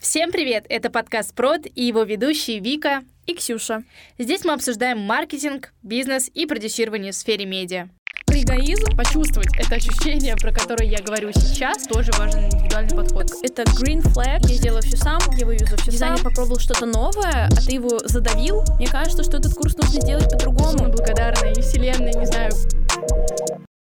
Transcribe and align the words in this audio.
Всем 0.00 0.30
привет! 0.30 0.64
Это 0.68 0.90
подкаст 0.90 1.34
Прод 1.34 1.62
и 1.74 1.82
его 1.82 2.04
ведущие 2.04 2.60
Вика 2.60 3.02
и 3.26 3.34
Ксюша. 3.34 3.82
Здесь 4.16 4.44
мы 4.44 4.52
обсуждаем 4.52 5.00
маркетинг, 5.00 5.72
бизнес 5.82 6.30
и 6.32 6.46
продюсирование 6.46 7.10
в 7.10 7.16
сфере 7.16 7.46
медиа. 7.46 7.88
Эгоизм. 8.28 8.96
Почувствовать 8.96 9.48
это 9.58 9.74
ощущение, 9.74 10.36
про 10.36 10.52
которое 10.52 10.88
я 10.88 11.02
говорю 11.02 11.32
сейчас, 11.32 11.82
тоже 11.88 12.12
важен 12.12 12.44
индивидуальный 12.44 12.96
подход. 12.96 13.26
Это 13.42 13.64
green 13.64 14.00
flag. 14.00 14.46
Я 14.46 14.58
делаю 14.62 14.82
все 14.82 14.96
сам, 14.96 15.18
я 15.36 15.44
вывезу 15.44 15.76
все 15.78 15.90
Дизайнер 15.90 16.18
сам. 16.18 16.26
попробовал 16.26 16.60
что-то 16.60 16.86
новое, 16.86 17.48
а 17.50 17.56
ты 17.56 17.72
его 17.72 17.98
задавил. 18.04 18.62
Мне 18.76 18.86
кажется, 18.86 19.24
что 19.24 19.38
этот 19.38 19.54
курс 19.54 19.76
нужно 19.76 20.00
сделать 20.00 20.30
по-другому. 20.30 20.84
Мы 20.84 20.88
благодарны 20.90 21.54
и 21.58 21.60
вселенной, 21.60 22.12
не 22.12 22.26
знаю, 22.26 22.52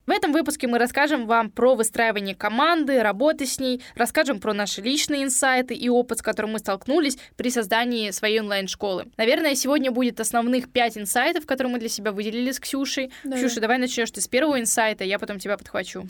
в 0.08 0.10
этом 0.10 0.32
выпуске 0.32 0.68
мы 0.68 0.80
расскажем 0.80 1.28
вам 1.28 1.52
про 1.52 1.76
выстраивание 1.76 2.34
команды, 2.34 3.04
работы 3.04 3.46
с 3.46 3.60
ней, 3.60 3.84
расскажем 3.96 4.40
про 4.40 4.54
наши 4.54 4.82
личные 4.82 5.24
инсайты 5.24 5.76
и 5.76 5.90
опыт, 5.90 6.20
с 6.20 6.22
которым 6.22 6.54
мы 6.54 6.60
столкнулись 6.60 7.18
при 7.36 7.50
создании 7.50 8.12
своей 8.12 8.40
онлайн-школы. 8.40 9.08
Наверное, 9.18 9.54
сегодня 9.54 9.92
будет 9.92 10.20
основных 10.22 10.72
пять 10.72 10.98
инсайтов, 10.98 11.46
которые 11.46 11.74
мы 11.74 11.80
для 11.80 11.90
себя 11.90 12.14
выделили 12.14 12.52
с 12.52 12.60
Ксюшей. 12.60 13.12
Да. 13.26 13.36
Ксюша, 13.36 13.60
давай 13.60 13.78
начнешь 13.78 14.10
ты 14.10 14.22
с 14.22 14.28
первого 14.30 14.60
инсайта, 14.60 15.04
я 15.04 15.20
потом 15.20 15.40
тебя 15.40 15.58
подхвачу. 15.58 16.08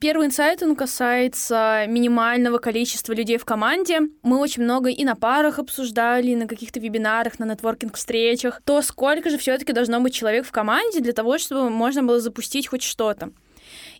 Первый 0.00 0.28
инсайт, 0.28 0.62
он 0.62 0.76
касается 0.76 1.84
минимального 1.88 2.58
количества 2.58 3.12
людей 3.14 3.36
в 3.36 3.44
команде. 3.44 4.02
Мы 4.22 4.38
очень 4.38 4.62
много 4.62 4.90
и 4.90 5.04
на 5.04 5.16
парах 5.16 5.58
обсуждали, 5.58 6.30
и 6.30 6.36
на 6.36 6.46
каких-то 6.46 6.78
вебинарах, 6.78 7.40
на 7.40 7.44
нетворкинг-встречах, 7.46 8.62
то 8.64 8.80
сколько 8.82 9.28
же 9.28 9.38
все 9.38 9.58
таки 9.58 9.72
должно 9.72 9.98
быть 9.98 10.14
человек 10.14 10.46
в 10.46 10.52
команде 10.52 11.00
для 11.00 11.12
того, 11.12 11.36
чтобы 11.38 11.68
можно 11.70 12.04
было 12.04 12.20
запустить 12.20 12.68
хоть 12.68 12.82
что-то. 12.82 13.30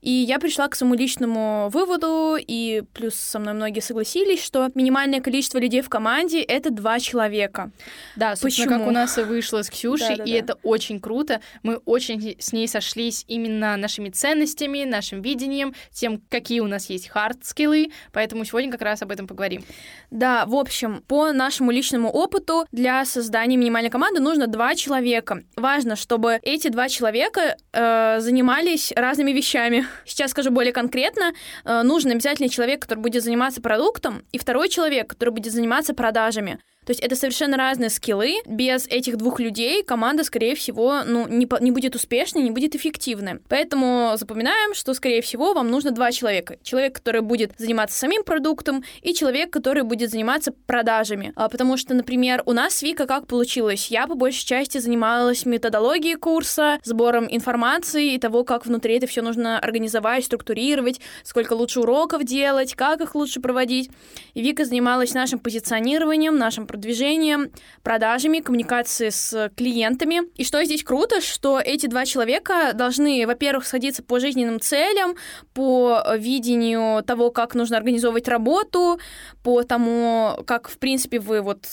И 0.01 0.11
я 0.11 0.39
пришла 0.39 0.69
к 0.69 0.75
своему 0.75 0.95
личному 0.95 1.69
выводу, 1.73 2.37
и 2.39 2.83
плюс 2.95 3.15
со 3.15 3.39
мной 3.39 3.55
многие 3.55 3.81
согласились, 3.81 4.43
что 4.43 4.69
минимальное 4.75 5.21
количество 5.21 5.59
людей 5.59 5.83
в 5.83 5.89
команде— 5.89 6.41
это 6.43 6.71
два 6.71 7.01
человека. 7.01 7.71
Да, 8.17 8.37
собственно, 8.37 8.67
Почему? 8.67 8.79
как 8.81 8.89
у 8.89 8.91
нас 8.93 9.19
и 9.19 9.23
вышло 9.23 9.63
с 9.63 9.71
Ксюшей, 9.71 10.17
да, 10.17 10.17
да, 10.17 10.25
и 10.25 10.33
да. 10.33 10.39
это 10.39 10.55
очень 10.63 11.01
круто. 11.01 11.41
Мы 11.63 11.77
очень 11.85 12.37
с 12.39 12.53
ней 12.53 12.69
сошлись 12.69 13.25
именно 13.29 13.77
нашими 13.77 14.11
ценностями, 14.11 14.85
нашим 14.85 15.23
видением, 15.23 15.75
тем, 15.93 16.23
какие 16.29 16.61
у 16.61 16.67
нас 16.67 16.91
есть 16.91 17.09
хард-скиллы, 17.09 17.93
поэтому 18.13 18.45
сегодня 18.45 18.71
как 18.71 18.83
раз 18.83 19.03
об 19.03 19.11
этом 19.11 19.27
поговорим. 19.27 19.65
Да, 20.11 20.47
в 20.47 20.55
общем, 20.55 21.03
по 21.07 21.33
нашему 21.33 21.71
личному 21.71 22.11
опыту 22.11 22.67
для 22.73 23.05
создания 23.05 23.57
минимальной 23.57 23.91
команды 23.91 24.21
нужно 24.21 24.47
два 24.47 24.75
человека. 24.75 25.43
Важно, 25.57 25.97
чтобы 25.97 26.39
эти 26.43 26.69
два 26.69 26.89
человека 26.89 27.57
э, 27.73 28.21
занимались 28.21 28.93
разными 28.95 29.33
вещами. 29.33 29.87
Сейчас 30.05 30.31
скажу 30.31 30.51
более 30.51 30.73
конкретно. 30.73 31.33
Э, 31.65 31.83
нужен 31.83 32.11
обязательно 32.11 32.49
человек, 32.49 32.83
который 32.83 33.01
будет 33.01 33.23
заниматься 33.23 33.61
продуктом, 33.61 34.25
и 34.33 34.39
второй 34.39 34.69
человек, 34.69 35.09
который 35.09 35.31
будет 35.31 35.53
заниматься 35.53 35.95
продажами. 35.95 36.59
То 36.89 36.93
есть 36.93 37.01
это 37.01 37.17
совершенно 37.17 37.59
разные 37.59 37.91
скиллы. 37.91 38.37
Без 38.47 38.87
этих 38.87 39.19
двух 39.19 39.41
людей 39.41 39.83
команда, 39.83 40.25
скорее 40.25 40.55
всего, 40.55 41.03
ну, 41.05 41.29
не, 41.29 41.47
не 41.61 41.71
будет 41.71 41.95
успешной, 41.95 42.43
не 42.43 42.51
будет 42.51 42.75
эффективной. 42.75 43.41
Поэтому 43.47 44.13
запоминаем, 44.15 44.73
что, 44.73 44.95
скорее 44.95 45.21
всего, 45.21 45.53
вам 45.53 45.71
нужно 45.71 45.91
два 45.91 46.13
человека. 46.13 46.57
Человек, 46.63 46.95
который 46.95 47.21
будет 47.21 47.53
заниматься 47.59 47.99
самим 47.99 48.25
продуктом, 48.25 48.85
и 49.03 49.13
человек, 49.13 49.51
который 49.51 49.83
будет 49.83 50.11
заниматься 50.11 50.51
продажами. 50.65 51.35
А, 51.37 51.51
потому 51.51 51.77
что, 51.77 51.93
например, 51.93 52.43
у 52.47 52.53
нас 52.53 52.77
с 52.77 52.83
Вика 52.83 53.07
как 53.07 53.27
получилось? 53.27 53.89
Я 53.89 54.07
по 54.07 54.15
большей 54.15 54.47
части 54.47 54.79
занималась 54.79 55.45
методологией 55.45 56.17
курса, 56.17 56.79
сбором 56.85 57.29
информации 57.31 58.15
и 58.15 58.19
того, 58.19 58.45
как 58.45 58.65
внутри 58.65 58.97
это 58.97 59.07
все 59.07 59.21
нужно 59.21 59.59
организовать, 59.59 60.25
структурировать, 60.25 61.03
сколько 61.23 61.53
лучше 61.53 61.81
уроков 61.81 62.25
делать, 62.25 62.75
как 62.75 63.03
их 63.03 63.15
лучше 63.15 63.43
проводить. 63.43 63.91
И 64.33 64.41
Вика 64.41 64.65
занималась 64.65 65.13
нашим 65.13 65.39
позиционированием, 65.39 66.39
нашим 66.39 66.67
продвижением, 66.79 67.51
продажами, 67.83 68.39
коммуникацией 68.39 69.11
с 69.11 69.51
клиентами. 69.57 70.23
И 70.37 70.45
что 70.45 70.65
здесь 70.65 70.85
круто, 70.85 71.21
что 71.21 71.59
эти 71.59 71.87
два 71.87 72.07
человека 72.07 72.73
должны, 72.73 73.27
во-первых, 73.27 73.67
сходиться 73.67 74.03
по 74.05 74.21
жизненным 74.21 74.61
целям, 74.61 75.17
по 75.55 76.05
видению 76.17 77.03
того, 77.03 77.31
как 77.31 77.57
нужно 77.57 77.77
организовывать 77.77 78.29
работу, 78.29 79.01
по 79.43 79.65
тому, 79.65 80.39
как, 80.47 80.69
в 80.69 80.79
принципе, 80.79 81.19
вы 81.19 81.43
вот 81.43 81.67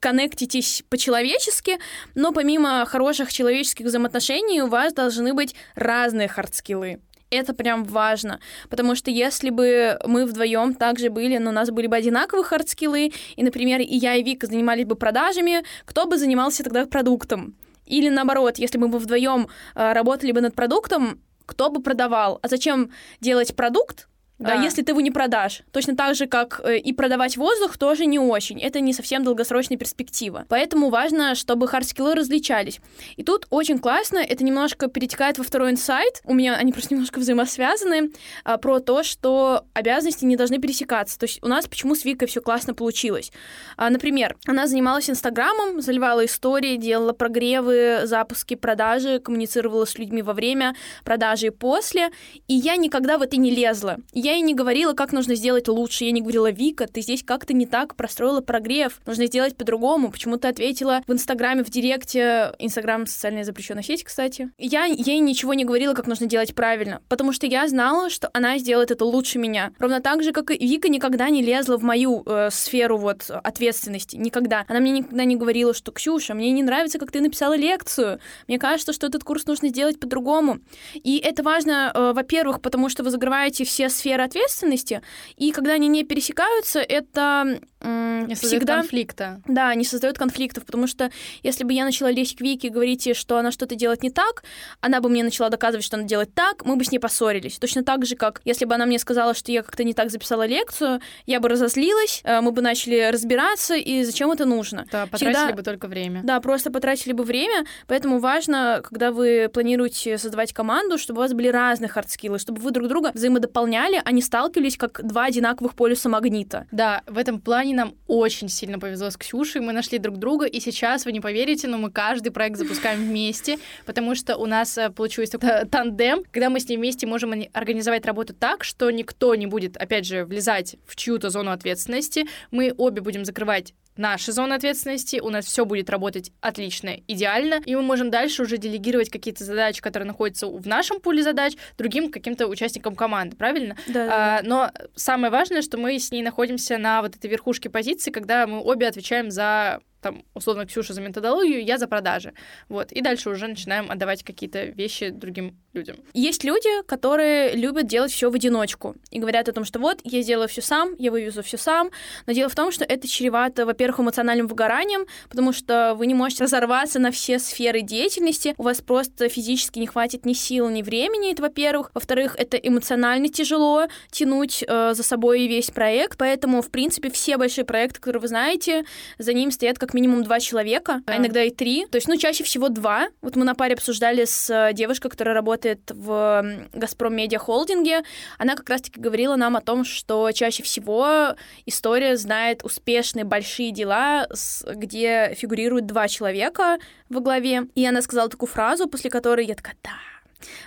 коннектитесь 0.00 0.82
по-человечески, 0.88 1.78
но 2.14 2.32
помимо 2.32 2.84
хороших 2.86 3.32
человеческих 3.32 3.86
взаимоотношений 3.86 4.62
у 4.62 4.68
вас 4.68 4.92
должны 4.92 5.34
быть 5.34 5.54
разные 5.74 6.28
хардскиллы 6.28 7.00
это 7.30 7.54
прям 7.54 7.84
важно, 7.84 8.40
потому 8.70 8.94
что 8.94 9.10
если 9.10 9.50
бы 9.50 9.98
мы 10.04 10.24
вдвоем 10.24 10.74
также 10.74 11.10
были, 11.10 11.38
но 11.38 11.50
у 11.50 11.52
нас 11.52 11.70
были 11.70 11.86
бы 11.86 11.96
одинаковые 11.96 12.44
хардскиллы, 12.44 13.12
и, 13.36 13.42
например, 13.42 13.80
и 13.80 13.96
я, 13.96 14.14
и 14.14 14.22
Вика 14.22 14.46
занимались 14.46 14.86
бы 14.86 14.94
продажами, 14.94 15.62
кто 15.84 16.06
бы 16.06 16.18
занимался 16.18 16.64
тогда 16.64 16.86
продуктом? 16.86 17.54
Или 17.86 18.08
наоборот, 18.08 18.58
если 18.58 18.78
бы 18.78 18.88
мы 18.88 18.98
вдвоем 18.98 19.48
э, 19.74 19.92
работали 19.92 20.32
бы 20.32 20.40
над 20.40 20.54
продуктом, 20.54 21.20
кто 21.46 21.70
бы 21.70 21.82
продавал? 21.82 22.38
А 22.42 22.48
зачем 22.48 22.90
делать 23.20 23.56
продукт, 23.56 24.08
да. 24.38 24.54
если 24.62 24.82
ты 24.82 24.92
его 24.92 25.00
не 25.00 25.10
продашь. 25.10 25.62
Точно 25.72 25.96
так 25.96 26.14
же, 26.14 26.26
как 26.26 26.60
э, 26.64 26.78
и 26.78 26.92
продавать 26.92 27.36
воздух, 27.36 27.76
тоже 27.76 28.06
не 28.06 28.18
очень. 28.18 28.60
Это 28.60 28.80
не 28.80 28.92
совсем 28.92 29.24
долгосрочная 29.24 29.76
перспектива. 29.76 30.44
Поэтому 30.48 30.90
важно, 30.90 31.34
чтобы 31.34 31.66
хардскиллы 31.66 32.14
различались. 32.14 32.80
И 33.16 33.24
тут 33.24 33.46
очень 33.50 33.78
классно, 33.78 34.18
это 34.18 34.44
немножко 34.44 34.88
перетекает 34.88 35.38
во 35.38 35.44
второй 35.44 35.72
инсайт. 35.72 36.20
У 36.24 36.34
меня 36.34 36.54
они 36.54 36.72
просто 36.72 36.94
немножко 36.94 37.18
взаимосвязаны, 37.18 38.10
а, 38.44 38.58
про 38.58 38.78
то, 38.80 39.02
что 39.02 39.64
обязанности 39.74 40.24
не 40.24 40.36
должны 40.36 40.58
пересекаться. 40.58 41.18
То 41.18 41.24
есть 41.24 41.42
у 41.42 41.48
нас 41.48 41.66
почему 41.66 41.94
с 41.94 42.04
Викой 42.04 42.28
все 42.28 42.40
классно 42.40 42.74
получилось. 42.74 43.32
А, 43.76 43.90
например, 43.90 44.36
она 44.46 44.66
занималась 44.66 45.10
Инстаграмом, 45.10 45.80
заливала 45.80 46.24
истории, 46.24 46.76
делала 46.76 47.12
прогревы, 47.12 48.02
запуски, 48.04 48.54
продажи, 48.54 49.18
коммуницировала 49.18 49.84
с 49.84 49.98
людьми 49.98 50.22
во 50.22 50.32
время 50.32 50.74
продажи 51.04 51.48
и 51.48 51.50
после. 51.50 52.10
И 52.46 52.54
я 52.54 52.76
никогда 52.76 53.18
в 53.18 53.22
это 53.22 53.36
не 53.36 53.50
лезла. 53.50 53.98
Я 54.12 54.27
я 54.28 54.34
ей 54.34 54.42
не 54.42 54.54
говорила, 54.54 54.92
как 54.92 55.12
нужно 55.12 55.34
сделать 55.34 55.68
лучше. 55.68 56.04
Я 56.04 56.10
не 56.10 56.20
говорила, 56.20 56.50
Вика, 56.50 56.86
ты 56.86 57.00
здесь 57.00 57.22
как-то 57.22 57.54
не 57.54 57.64
так 57.64 57.94
простроила 57.94 58.42
прогрев. 58.42 59.00
Нужно 59.06 59.24
сделать 59.24 59.56
по-другому. 59.56 60.10
Почему 60.10 60.36
ты 60.36 60.48
ответила 60.48 61.02
в 61.06 61.12
Инстаграме, 61.12 61.64
в 61.64 61.70
Директе. 61.70 62.52
Инстаграм— 62.58 63.06
социальная 63.06 63.44
запрещенная 63.44 63.82
сеть, 63.82 64.04
кстати. 64.04 64.50
Я 64.58 64.84
ей 64.84 65.20
ничего 65.20 65.54
не 65.54 65.64
говорила, 65.64 65.94
как 65.94 66.06
нужно 66.06 66.26
делать 66.26 66.54
правильно. 66.54 67.00
Потому 67.08 67.32
что 67.32 67.46
я 67.46 67.66
знала, 67.68 68.10
что 68.10 68.28
она 68.34 68.58
сделает 68.58 68.90
это 68.90 69.06
лучше 69.06 69.38
меня. 69.38 69.72
Ровно 69.78 70.02
так 70.02 70.22
же, 70.22 70.32
как 70.32 70.50
и 70.50 70.58
Вика 70.58 70.90
никогда 70.90 71.30
не 71.30 71.42
лезла 71.42 71.78
в 71.78 71.82
мою 71.82 72.22
э, 72.26 72.50
сферу 72.52 72.98
вот 72.98 73.30
ответственности. 73.30 74.16
Никогда. 74.16 74.66
Она 74.68 74.80
мне 74.80 74.92
никогда 74.92 75.24
не 75.24 75.36
говорила, 75.36 75.72
что 75.72 75.90
«Ксюша, 75.90 76.34
мне 76.34 76.50
не 76.50 76.62
нравится, 76.62 76.98
как 76.98 77.12
ты 77.12 77.22
написала 77.22 77.56
лекцию. 77.56 78.20
Мне 78.46 78.58
кажется, 78.58 78.92
что 78.92 79.06
этот 79.06 79.24
курс 79.24 79.46
нужно 79.46 79.68
сделать 79.68 79.98
по-другому». 79.98 80.58
И 80.92 81.16
это 81.16 81.42
важно, 81.42 81.92
э, 81.94 82.12
во-первых, 82.14 82.60
потому 82.60 82.90
что 82.90 83.02
вы 83.02 83.10
закрываете 83.10 83.64
все 83.64 83.88
сферы 83.88 84.17
сферы 84.18 84.24
ответственности, 84.24 85.02
и 85.36 85.52
когда 85.52 85.72
они 85.72 85.88
не 85.88 86.04
пересекаются, 86.04 86.80
это 86.80 87.60
не 87.80 88.34
всегда 88.34 88.78
конфликта. 88.78 89.40
Да, 89.46 89.74
не 89.74 89.84
создает 89.84 90.18
конфликтов, 90.18 90.64
потому 90.64 90.86
что 90.86 91.10
если 91.42 91.64
бы 91.64 91.72
я 91.72 91.84
начала 91.84 92.10
лезть 92.10 92.36
к 92.36 92.40
Вике 92.40 92.68
и 92.68 92.70
говорить 92.70 92.98
что 93.16 93.38
она 93.38 93.52
что-то 93.52 93.74
делает 93.74 94.02
не 94.02 94.10
так, 94.10 94.42
она 94.80 95.00
бы 95.00 95.08
мне 95.08 95.22
начала 95.22 95.48
доказывать, 95.48 95.84
что 95.84 95.96
она 95.96 96.04
делает 96.04 96.34
так, 96.34 96.64
мы 96.64 96.76
бы 96.76 96.84
с 96.84 96.90
ней 96.90 96.98
поссорились. 96.98 97.58
Точно 97.58 97.84
так 97.84 98.04
же, 98.04 98.16
как 98.16 98.40
если 98.44 98.64
бы 98.64 98.74
она 98.74 98.86
мне 98.86 98.98
сказала, 98.98 99.34
что 99.34 99.52
я 99.52 99.62
как-то 99.62 99.84
не 99.84 99.94
так 99.94 100.10
записала 100.10 100.46
лекцию, 100.46 101.00
я 101.26 101.40
бы 101.40 101.48
разозлилась, 101.48 102.20
э, 102.24 102.40
мы 102.40 102.50
бы 102.50 102.60
начали 102.60 103.10
разбираться, 103.10 103.74
и 103.74 104.02
зачем 104.02 104.30
это 104.30 104.44
нужно. 104.44 104.86
Да, 104.90 105.06
потратили 105.06 105.34
Всегда... 105.34 105.52
бы 105.52 105.62
только 105.62 105.86
время. 105.86 106.22
Да, 106.24 106.40
просто 106.40 106.70
потратили 106.70 107.12
бы 107.12 107.24
время, 107.24 107.64
поэтому 107.86 108.18
важно, 108.18 108.80
когда 108.82 109.12
вы 109.12 109.48
планируете 109.52 110.18
создавать 110.18 110.52
команду, 110.52 110.98
чтобы 110.98 111.20
у 111.20 111.22
вас 111.22 111.32
были 111.32 111.48
разные 111.48 111.88
хардскиллы, 111.88 112.38
чтобы 112.38 112.60
вы 112.60 112.70
друг 112.70 112.88
друга 112.88 113.12
взаимодополняли, 113.14 114.00
а 114.04 114.12
не 114.12 114.22
сталкивались 114.22 114.76
как 114.76 115.06
два 115.06 115.24
одинаковых 115.26 115.74
полюса 115.74 116.08
магнита. 116.08 116.66
Да, 116.72 117.02
в 117.06 117.16
этом 117.16 117.40
плане 117.40 117.67
плане 117.68 117.74
нам 117.74 117.94
очень 118.06 118.48
сильно 118.48 118.78
повезло 118.78 119.10
с 119.10 119.16
Ксюшей. 119.16 119.60
Мы 119.60 119.72
нашли 119.72 119.98
друг 119.98 120.16
друга, 120.16 120.46
и 120.46 120.60
сейчас, 120.60 121.04
вы 121.04 121.12
не 121.12 121.20
поверите, 121.20 121.68
но 121.68 121.78
мы 121.78 121.90
каждый 121.90 122.30
проект 122.30 122.56
запускаем 122.56 123.00
вместе, 123.00 123.58
потому 123.86 124.14
что 124.14 124.36
у 124.36 124.46
нас 124.46 124.78
э, 124.78 124.90
получился 124.90 125.38
тандем, 125.38 126.22
когда 126.32 126.50
мы 126.50 126.60
с 126.60 126.68
ней 126.68 126.76
вместе 126.76 127.06
можем 127.06 127.32
организовать 127.52 128.06
работу 128.06 128.34
так, 128.34 128.64
что 128.64 128.90
никто 128.90 129.34
не 129.34 129.46
будет, 129.46 129.76
опять 129.76 130.06
же, 130.06 130.24
влезать 130.24 130.76
в 130.86 130.96
чью-то 130.96 131.30
зону 131.30 131.50
ответственности. 131.50 132.26
Мы 132.50 132.72
обе 132.76 133.00
будем 133.00 133.24
закрывать 133.24 133.74
наша 133.98 134.32
зона 134.32 134.54
ответственности, 134.54 135.20
у 135.20 135.28
нас 135.28 135.44
все 135.44 135.64
будет 135.64 135.90
работать 135.90 136.32
отлично, 136.40 136.96
идеально, 137.06 137.60
и 137.66 137.74
мы 137.74 137.82
можем 137.82 138.10
дальше 138.10 138.42
уже 138.42 138.56
делегировать 138.56 139.10
какие-то 139.10 139.44
задачи, 139.44 139.82
которые 139.82 140.06
находятся 140.06 140.46
в 140.46 140.66
нашем 140.66 141.00
пуле 141.00 141.22
задач, 141.22 141.54
другим 141.76 142.10
каким-то 142.10 142.46
участникам 142.46 142.94
команды, 142.94 143.36
правильно? 143.36 143.76
Да. 143.88 144.38
А, 144.38 144.42
но 144.42 144.70
самое 144.94 145.30
важное, 145.30 145.62
что 145.62 145.76
мы 145.76 145.98
с 145.98 146.10
ней 146.10 146.22
находимся 146.22 146.78
на 146.78 147.02
вот 147.02 147.16
этой 147.16 147.28
верхушке 147.28 147.68
позиции, 147.68 148.10
когда 148.10 148.46
мы 148.46 148.60
обе 148.60 148.86
отвечаем 148.86 149.30
за 149.30 149.80
там, 150.08 150.24
условно, 150.32 150.64
Ксюша 150.64 150.94
за 150.94 151.02
методологию, 151.02 151.62
я 151.62 151.76
за 151.76 151.86
продажи. 151.86 152.32
Вот. 152.68 152.92
И 152.92 153.02
дальше 153.02 153.28
уже 153.28 153.46
начинаем 153.46 153.90
отдавать 153.90 154.22
какие-то 154.22 154.64
вещи 154.64 155.10
другим 155.10 155.58
людям. 155.74 155.96
Есть 156.14 156.44
люди, 156.44 156.82
которые 156.86 157.54
любят 157.54 157.86
делать 157.86 158.10
все 158.10 158.30
в 158.30 158.34
одиночку 158.34 158.96
и 159.10 159.18
говорят 159.18 159.48
о 159.48 159.52
том, 159.52 159.64
что 159.64 159.78
вот, 159.78 160.00
я 160.04 160.22
сделаю 160.22 160.48
все 160.48 160.62
сам, 160.62 160.94
я 160.98 161.10
вывезу 161.10 161.42
все 161.42 161.58
сам. 161.58 161.90
Но 162.26 162.32
дело 162.32 162.48
в 162.48 162.54
том, 162.54 162.72
что 162.72 162.84
это 162.84 163.06
чревато, 163.06 163.66
во-первых, 163.66 164.00
эмоциональным 164.00 164.46
выгоранием, 164.46 165.06
потому 165.28 165.52
что 165.52 165.94
вы 165.94 166.06
не 166.06 166.14
можете 166.14 166.44
разорваться 166.44 166.98
на 166.98 167.10
все 167.10 167.38
сферы 167.38 167.82
деятельности, 167.82 168.54
у 168.56 168.62
вас 168.62 168.80
просто 168.80 169.28
физически 169.28 169.78
не 169.78 169.86
хватит 169.86 170.24
ни 170.24 170.32
сил, 170.32 170.70
ни 170.70 170.80
времени, 170.82 171.32
это 171.32 171.42
во-первых. 171.42 171.90
Во-вторых, 171.92 172.34
это 172.38 172.56
эмоционально 172.56 173.28
тяжело 173.28 173.88
тянуть 174.10 174.64
э, 174.66 174.94
за 174.94 175.02
собой 175.02 175.46
весь 175.46 175.70
проект, 175.70 176.16
поэтому, 176.16 176.62
в 176.62 176.70
принципе, 176.70 177.10
все 177.10 177.36
большие 177.36 177.66
проекты, 177.66 178.00
которые 178.00 178.22
вы 178.22 178.28
знаете, 178.28 178.84
за 179.18 179.34
ним 179.34 179.50
стоят 179.50 179.78
как 179.78 179.92
минимум 179.98 180.22
два 180.22 180.40
человека, 180.40 181.02
а 181.06 181.10
да. 181.10 181.12
а 181.14 181.16
иногда 181.18 181.42
и 181.42 181.50
три. 181.50 181.86
То 181.86 181.96
есть, 181.96 182.08
ну, 182.08 182.16
чаще 182.16 182.44
всего 182.44 182.68
два. 182.68 183.08
Вот 183.20 183.36
мы 183.36 183.44
на 183.44 183.54
паре 183.54 183.74
обсуждали 183.74 184.24
с 184.24 184.48
э, 184.50 184.72
девушкой, 184.72 185.10
которая 185.10 185.34
работает 185.34 185.80
в 185.90 186.68
Газпром 186.72 187.14
Медиа 187.14 187.38
Холдинге. 187.38 188.02
Она 188.38 188.54
как 188.54 188.68
раз-таки 188.70 189.00
говорила 189.00 189.36
нам 189.36 189.56
о 189.56 189.60
том, 189.60 189.84
что 189.84 190.30
чаще 190.32 190.62
всего 190.62 191.34
история 191.66 192.16
знает 192.16 192.62
успешные 192.64 193.24
большие 193.24 193.72
дела, 193.72 194.28
где 194.66 195.34
фигурируют 195.36 195.86
два 195.86 196.08
человека 196.08 196.78
во 197.08 197.20
главе. 197.20 197.66
И 197.74 197.84
она 197.84 198.02
сказала 198.02 198.28
такую 198.28 198.48
фразу, 198.48 198.88
после 198.88 199.10
которой 199.10 199.46
я 199.46 199.54
такая, 199.54 199.76
да, 199.82 199.90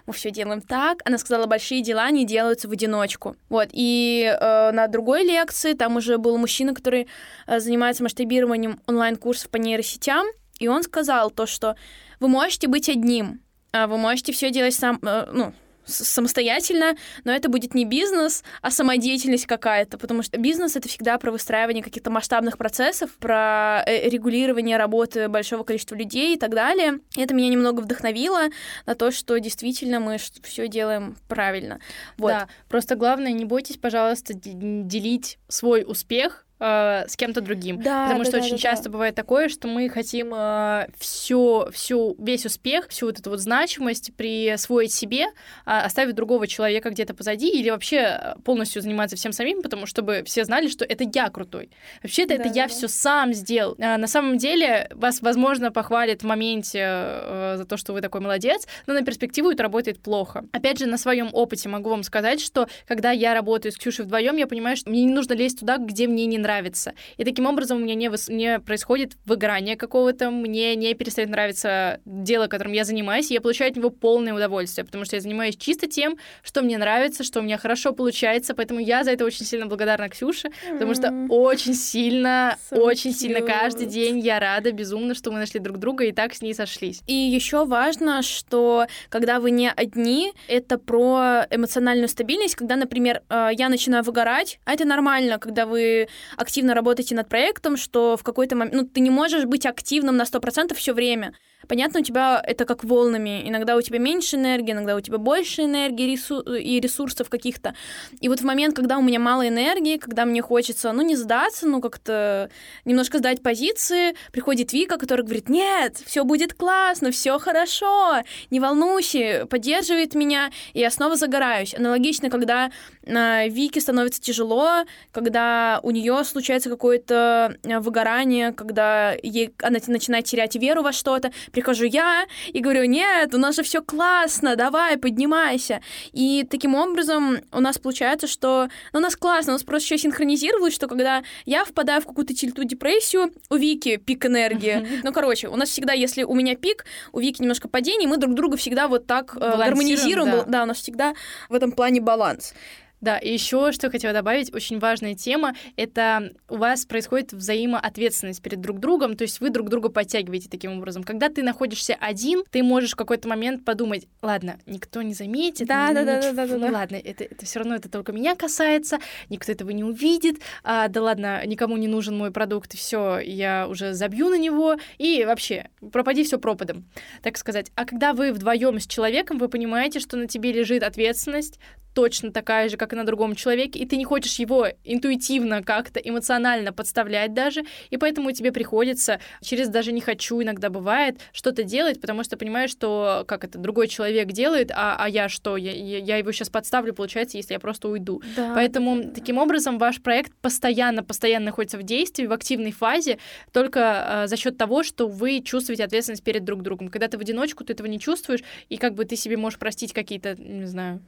мы 0.05 0.13
все 0.13 0.31
делаем 0.31 0.61
так. 0.61 1.01
Она 1.05 1.17
сказала, 1.17 1.45
большие 1.45 1.81
дела 1.81 2.09
не 2.11 2.25
делаются 2.25 2.67
в 2.67 2.71
одиночку. 2.71 3.35
Вот. 3.49 3.69
И 3.71 4.23
э, 4.23 4.71
на 4.71 4.87
другой 4.87 5.23
лекции 5.23 5.73
там 5.73 5.95
уже 5.97 6.17
был 6.17 6.37
мужчина, 6.37 6.73
который 6.73 7.07
э, 7.47 7.59
занимается 7.59 8.03
масштабированием 8.03 8.79
онлайн-курсов 8.87 9.49
по 9.49 9.57
нейросетям, 9.57 10.27
и 10.59 10.67
он 10.67 10.83
сказал 10.83 11.31
то, 11.31 11.45
что 11.45 11.75
вы 12.19 12.27
можете 12.27 12.67
быть 12.67 12.87
одним, 12.87 13.41
а 13.71 13.87
вы 13.87 13.97
можете 13.97 14.31
все 14.31 14.51
делать 14.51 14.75
сам, 14.75 14.99
э, 15.01 15.27
ну, 15.31 15.53
самостоятельно, 15.85 16.95
но 17.23 17.31
это 17.31 17.49
будет 17.49 17.73
не 17.73 17.85
бизнес, 17.85 18.43
а 18.61 18.71
самодеятельность 18.71 19.45
какая-то, 19.45 19.97
потому 19.97 20.23
что 20.23 20.37
бизнес— 20.37 20.75
это 20.77 20.87
всегда 20.87 21.17
про 21.17 21.31
выстраивание 21.31 21.83
каких-то 21.83 22.09
масштабных 22.09 22.57
процессов, 22.57 23.11
про 23.17 23.83
э, 23.85 24.09
регулирование 24.09 24.77
работы 24.77 25.27
большого 25.27 25.63
количества 25.63 25.95
людей 25.95 26.35
и 26.35 26.37
так 26.37 26.51
далее. 26.51 26.99
И 27.15 27.21
это 27.21 27.33
меня 27.33 27.49
немного 27.49 27.81
вдохновило 27.81 28.49
на 28.85 28.95
то, 28.95 29.11
что 29.11 29.37
действительно 29.39 29.99
мы 29.99 30.17
все 30.17 30.67
делаем 30.67 31.17
правильно. 31.27 31.79
Вот. 32.17 32.29
Да, 32.29 32.47
просто 32.69 32.95
главное, 32.95 33.31
не 33.31 33.45
бойтесь, 33.45 33.77
пожалуйста, 33.77 34.33
делить 34.33 35.37
свой 35.47 35.83
успех 35.87 36.45
э, 36.61 37.07
с 37.07 37.17
кем-то 37.17 37.41
другим. 37.41 37.81
Да, 37.81 38.03
Потому 38.03 38.19
да, 38.19 38.25
что 38.25 38.39
да, 38.39 38.43
очень 38.45 38.55
да, 38.55 38.57
часто 38.57 38.85
да. 38.85 38.91
бывает 38.91 39.15
такое, 39.15 39.49
что 39.49 39.67
мы 39.67 39.89
хотим 39.89 40.31
э, 40.33 40.87
все, 40.97 41.69
всю, 41.73 42.15
весь 42.19 42.45
успех, 42.45 42.87
всю 42.89 43.07
вот 43.07 43.19
эту 43.19 43.31
вот 43.31 43.39
значимость 43.39 44.15
присвоить 44.15 44.93
себе, 44.93 45.23
э, 45.23 45.27
оставить 45.65 46.15
другого 46.15 46.47
человека 46.47 46.91
где-то 46.91 47.13
позади 47.13 47.49
или 47.49 47.69
вообще 47.69 48.35
полностью 48.45 48.81
заниматься 48.81 49.15
всем 49.15 49.31
самим, 49.31 49.61
потому 49.61 49.85
чтобы 49.85 50.23
все 50.25 50.45
знали, 50.45 50.67
что 50.67 50.85
это 50.85 51.03
я 51.11 51.29
крутой. 51.29 51.71
Вообще-то 52.03 52.29
да, 52.29 52.35
это 52.35 52.43
да, 52.49 52.55
я 52.55 52.67
да. 52.67 52.69
все 52.69 52.87
сам 52.87 53.33
сделал. 53.33 53.75
А, 53.79 53.97
на 53.97 54.07
самом 54.07 54.37
деле 54.37 54.87
вас, 54.93 55.21
возможно, 55.21 55.71
похвалят 55.71 56.21
в 56.21 56.25
моменте 56.25 56.79
э, 56.83 57.55
за 57.57 57.65
то, 57.65 57.77
что 57.77 57.93
вы 57.93 58.01
такой 58.01 58.21
молодец, 58.21 58.67
но 58.85 58.93
на 58.93 59.01
перспективу 59.01 59.51
это 59.51 59.63
работает 59.63 59.99
плохо. 59.99 60.45
Опять 60.51 60.77
же, 60.77 60.85
на 60.85 60.99
своем 60.99 61.29
опыте 61.33 61.69
могу 61.69 61.89
вам 61.89 62.03
сказать, 62.03 62.39
что 62.39 62.67
когда 62.87 63.11
я 63.11 63.33
работаю 63.33 63.71
с 63.71 63.77
Ксюшей 63.77 64.05
вдвоем, 64.05 64.37
я 64.37 64.45
понимаю, 64.45 64.77
что 64.77 64.91
мне 64.91 65.03
не 65.03 65.13
нужно 65.13 65.33
лезть 65.33 65.59
туда, 65.59 65.77
где 65.77 66.07
мне 66.07 66.25
не 66.27 66.37
нравится 66.37 66.50
нравится. 66.51 66.93
И 67.17 67.23
таким 67.23 67.45
образом 67.45 67.77
у 67.77 67.81
меня 67.81 67.95
не, 67.95 68.09
выс... 68.09 68.27
не 68.29 68.59
происходит 68.59 69.13
выгорание 69.25 69.75
какого-то, 69.75 70.31
мне 70.31 70.75
не 70.75 70.93
перестает 70.93 71.29
нравиться 71.29 71.99
дело, 72.05 72.47
которым 72.47 72.73
я 72.73 72.83
занимаюсь, 72.83 73.31
и 73.31 73.33
я 73.33 73.41
получаю 73.41 73.71
от 73.71 73.77
него 73.77 73.89
полное 73.89 74.33
удовольствие, 74.33 74.85
потому 74.85 75.05
что 75.05 75.15
я 75.15 75.21
занимаюсь 75.21 75.55
чисто 75.55 75.87
тем, 75.87 76.17
что 76.43 76.61
мне 76.61 76.77
нравится, 76.77 77.23
что 77.23 77.39
у 77.39 77.43
меня 77.43 77.57
хорошо 77.57 77.93
получается, 77.93 78.53
поэтому 78.53 78.79
я 78.79 79.03
за 79.03 79.11
это 79.11 79.25
очень 79.25 79.45
сильно 79.45 79.65
благодарна 79.65 80.09
Ксюше, 80.09 80.49
потому 80.71 80.93
что 80.93 81.13
очень 81.29 81.73
сильно, 81.73 82.57
so 82.71 82.79
очень 82.79 83.11
cute. 83.11 83.19
сильно 83.19 83.41
каждый 83.41 83.85
день 83.85 84.19
я 84.19 84.39
рада 84.39 84.71
безумно, 84.71 85.15
что 85.15 85.31
мы 85.31 85.39
нашли 85.39 85.59
друг 85.59 85.77
друга 85.77 86.03
и 86.03 86.11
так 86.11 86.33
с 86.33 86.41
ней 86.41 86.53
сошлись. 86.53 87.01
И 87.07 87.13
еще 87.13 87.65
важно, 87.65 88.21
что 88.21 88.87
когда 89.09 89.39
вы 89.39 89.51
не 89.51 89.71
одни, 89.71 90.33
это 90.47 90.77
про 90.77 91.45
эмоциональную 91.49 92.09
стабильность, 92.09 92.55
когда, 92.55 92.75
например, 92.75 93.21
э, 93.29 93.49
я 93.57 93.69
начинаю 93.69 94.03
выгорать, 94.03 94.59
а 94.65 94.73
это 94.73 94.85
нормально, 94.85 95.37
когда 95.37 95.65
вы 95.65 96.07
активно 96.41 96.73
работаете 96.73 97.15
над 97.15 97.29
проектом, 97.29 97.77
что 97.77 98.17
в 98.17 98.23
какой-то 98.23 98.55
момент... 98.55 98.75
Ну, 98.75 98.85
ты 98.85 98.99
не 98.99 99.09
можешь 99.09 99.45
быть 99.45 99.65
активным 99.65 100.17
на 100.17 100.23
100% 100.23 100.73
все 100.75 100.93
время. 100.93 101.33
Понятно, 101.67 101.99
у 101.99 102.03
тебя 102.03 102.41
это 102.45 102.65
как 102.65 102.83
волнами. 102.83 103.47
Иногда 103.47 103.75
у 103.75 103.81
тебя 103.81 103.99
меньше 103.99 104.35
энергии, 104.35 104.71
иногда 104.71 104.95
у 104.95 105.01
тебя 105.01 105.17
больше 105.17 105.63
энергии 105.63 106.17
и 106.59 106.79
ресурсов 106.79 107.29
каких-то. 107.29 107.73
И 108.19 108.29
вот 108.29 108.41
в 108.41 108.43
момент, 108.43 108.75
когда 108.75 108.97
у 108.97 109.01
меня 109.01 109.19
мало 109.19 109.47
энергии, 109.47 109.97
когда 109.97 110.25
мне 110.25 110.41
хочется, 110.41 110.91
ну, 110.91 111.01
не 111.01 111.15
сдаться, 111.15 111.67
ну, 111.67 111.81
как-то 111.81 112.49
немножко 112.85 113.19
сдать 113.19 113.41
позиции, 113.41 114.15
приходит 114.31 114.73
Вика, 114.73 114.97
которая 114.97 115.23
говорит, 115.23 115.49
нет, 115.49 115.97
все 116.05 116.23
будет 116.23 116.53
классно, 116.53 117.11
все 117.11 117.39
хорошо, 117.39 118.21
не 118.49 118.59
волнуйся, 118.59 119.45
поддерживает 119.49 120.15
меня, 120.15 120.51
и 120.73 120.79
я 120.79 120.91
снова 120.91 121.15
загораюсь. 121.15 121.73
Аналогично, 121.73 122.29
когда 122.29 122.71
э, 123.03 123.49
Вике 123.49 123.81
становится 123.81 124.21
тяжело, 124.21 124.83
когда 125.11 125.79
у 125.83 125.91
нее 125.91 126.23
случается 126.23 126.69
какое-то 126.69 127.55
э, 127.63 127.79
выгорание, 127.79 128.51
когда 128.51 129.13
ей, 129.21 129.53
она 129.61 129.79
начинает 129.87 130.25
терять 130.25 130.55
веру 130.55 130.81
во 130.81 130.91
что-то, 130.91 131.31
прихожу 131.51 131.85
я 131.85 132.25
и 132.47 132.59
говорю, 132.59 132.85
нет, 132.85 133.33
у 133.33 133.37
нас 133.37 133.55
же 133.55 133.63
все 133.63 133.81
классно, 133.81 134.55
давай, 134.55 134.97
поднимайся. 134.97 135.81
И 136.11 136.45
таким 136.49 136.75
образом 136.75 137.39
у 137.51 137.59
нас 137.59 137.77
получается, 137.77 138.27
что 138.27 138.67
ну, 138.93 138.99
у 138.99 139.01
нас 139.01 139.15
классно, 139.15 139.53
у 139.53 139.55
нас 139.55 139.63
просто 139.63 139.93
еще 139.93 140.03
синхронизировалось, 140.03 140.73
что 140.73 140.87
когда 140.87 141.23
я 141.45 141.65
впадаю 141.65 142.01
в 142.01 142.05
какую-то 142.05 142.33
тильту 142.33 142.63
депрессию, 142.63 143.31
у 143.49 143.55
Вики 143.55 143.97
пик 143.97 144.25
энергии. 144.25 145.01
Ну, 145.03 145.11
короче, 145.13 145.47
у 145.47 145.55
нас 145.55 145.69
всегда, 145.69 145.93
если 145.93 146.23
у 146.23 146.33
меня 146.33 146.55
пик, 146.55 146.85
у 147.11 147.19
Вики 147.19 147.41
немножко 147.41 147.67
падение, 147.67 148.07
мы 148.07 148.17
друг 148.17 148.33
друга 148.33 148.57
всегда 148.57 148.87
вот 148.87 149.07
так 149.07 149.35
э, 149.35 149.39
гармонизируем. 149.39 150.31
Да. 150.31 150.43
да, 150.45 150.63
у 150.63 150.65
нас 150.65 150.77
всегда 150.77 151.13
в 151.49 151.53
этом 151.53 151.71
плане 151.71 152.01
баланс. 152.01 152.53
Да, 153.01 153.17
и 153.17 153.33
еще 153.33 153.71
что 153.71 153.89
хотела 153.89 154.13
добавить, 154.13 154.53
очень 154.53 154.79
важная 154.79 155.15
тема, 155.15 155.55
это 155.75 156.31
у 156.47 156.57
вас 156.57 156.85
происходит 156.85 157.33
взаимоответственность 157.33 158.41
перед 158.41 158.61
друг 158.61 158.79
другом, 158.79 159.15
то 159.15 159.23
есть 159.23 159.39
вы 159.41 159.49
друг 159.49 159.69
друга 159.69 159.89
подтягиваете 159.89 160.49
таким 160.49 160.77
образом. 160.77 161.03
Когда 161.03 161.29
ты 161.29 161.41
находишься 161.41 161.97
один, 161.99 162.43
ты 162.51 162.61
можешь 162.61 162.91
в 162.91 162.95
какой-то 162.95 163.27
момент 163.27 163.65
подумать, 163.65 164.07
ладно, 164.21 164.59
никто 164.67 165.01
не 165.01 165.15
заметит, 165.15 165.67
да, 165.67 165.93
да, 165.93 166.03
да, 166.03 166.21
да, 166.21 166.33
да, 166.33 166.47
да, 166.47 166.57
да, 166.57 166.71
ладно, 166.71 166.95
это, 166.95 167.23
это 167.23 167.45
все 167.45 167.59
равно 167.59 167.75
это 167.75 167.89
только 167.89 168.11
меня 168.11 168.35
касается, 168.35 168.99
никто 169.29 169.51
этого 169.51 169.71
не 169.71 169.83
увидит, 169.83 170.39
а, 170.63 170.87
да 170.87 171.01
ладно, 171.01 171.43
никому 171.45 171.77
не 171.77 171.87
нужен 171.87 172.15
мой 172.15 172.31
продукт, 172.31 172.73
все, 172.75 173.17
я 173.17 173.67
уже 173.67 173.93
забью 173.93 174.29
на 174.29 174.37
него, 174.37 174.75
и 174.99 175.25
вообще 175.25 175.69
пропади 175.91 176.23
все 176.23 176.37
пропадом, 176.37 176.85
так 177.23 177.37
сказать. 177.37 177.71
А 177.75 177.85
когда 177.85 178.13
вы 178.13 178.31
вдвоем 178.31 178.79
с 178.79 178.85
человеком, 178.85 179.39
вы 179.39 179.49
понимаете, 179.49 179.99
что 179.99 180.17
на 180.17 180.27
тебе 180.27 180.51
лежит 180.51 180.83
ответственность, 180.83 181.59
точно 181.93 182.31
такая 182.31 182.69
же, 182.69 182.77
как 182.77 182.93
и 182.93 182.95
на 182.95 183.05
другом 183.05 183.35
человеке, 183.35 183.79
и 183.79 183.85
ты 183.85 183.97
не 183.97 184.05
хочешь 184.05 184.39
его 184.39 184.67
интуитивно 184.83 185.63
как-то 185.63 185.99
эмоционально 185.99 186.73
подставлять 186.73 187.33
даже, 187.33 187.63
и 187.89 187.97
поэтому 187.97 188.31
тебе 188.31 188.51
приходится 188.51 189.19
через 189.41 189.69
даже 189.69 189.91
не 189.91 190.01
хочу 190.01 190.41
иногда 190.41 190.69
бывает 190.69 191.19
что-то 191.33 191.63
делать, 191.63 191.99
потому 191.99 192.23
что 192.23 192.37
понимаешь, 192.37 192.71
что 192.71 193.23
как 193.27 193.43
это 193.43 193.57
другой 193.57 193.87
человек 193.87 194.31
делает, 194.31 194.71
а, 194.71 194.95
а 194.97 195.09
я 195.09 195.29
что, 195.29 195.57
я, 195.57 195.71
я 195.71 196.17
его 196.17 196.31
сейчас 196.31 196.49
подставлю, 196.49 196.93
получается, 196.93 197.37
если 197.37 197.53
я 197.53 197.59
просто 197.59 197.89
уйду. 197.89 198.21
Да, 198.35 198.53
поэтому 198.55 199.03
да. 199.03 199.09
таким 199.09 199.37
образом 199.37 199.77
ваш 199.77 200.01
проект 200.01 200.33
постоянно, 200.41 201.03
постоянно 201.03 201.45
находится 201.45 201.77
в 201.77 201.83
действии, 201.83 202.25
в 202.25 202.33
активной 202.33 202.71
фазе, 202.71 203.17
только 203.51 204.23
э, 204.23 204.27
за 204.27 204.37
счет 204.37 204.57
того, 204.57 204.83
что 204.83 205.07
вы 205.07 205.41
чувствуете 205.41 205.83
ответственность 205.83 206.23
перед 206.23 206.43
друг 206.43 206.61
другом. 206.61 206.89
Когда 206.89 207.07
ты 207.07 207.17
в 207.17 207.21
одиночку, 207.21 207.63
ты 207.63 207.73
этого 207.73 207.87
не 207.87 207.99
чувствуешь, 207.99 208.41
и 208.69 208.77
как 208.77 208.93
бы 208.93 209.05
ты 209.05 209.15
себе 209.15 209.37
можешь 209.37 209.59
простить 209.59 209.93
какие-то, 209.93 210.35
не 210.35 210.65
знаю, 210.65 211.01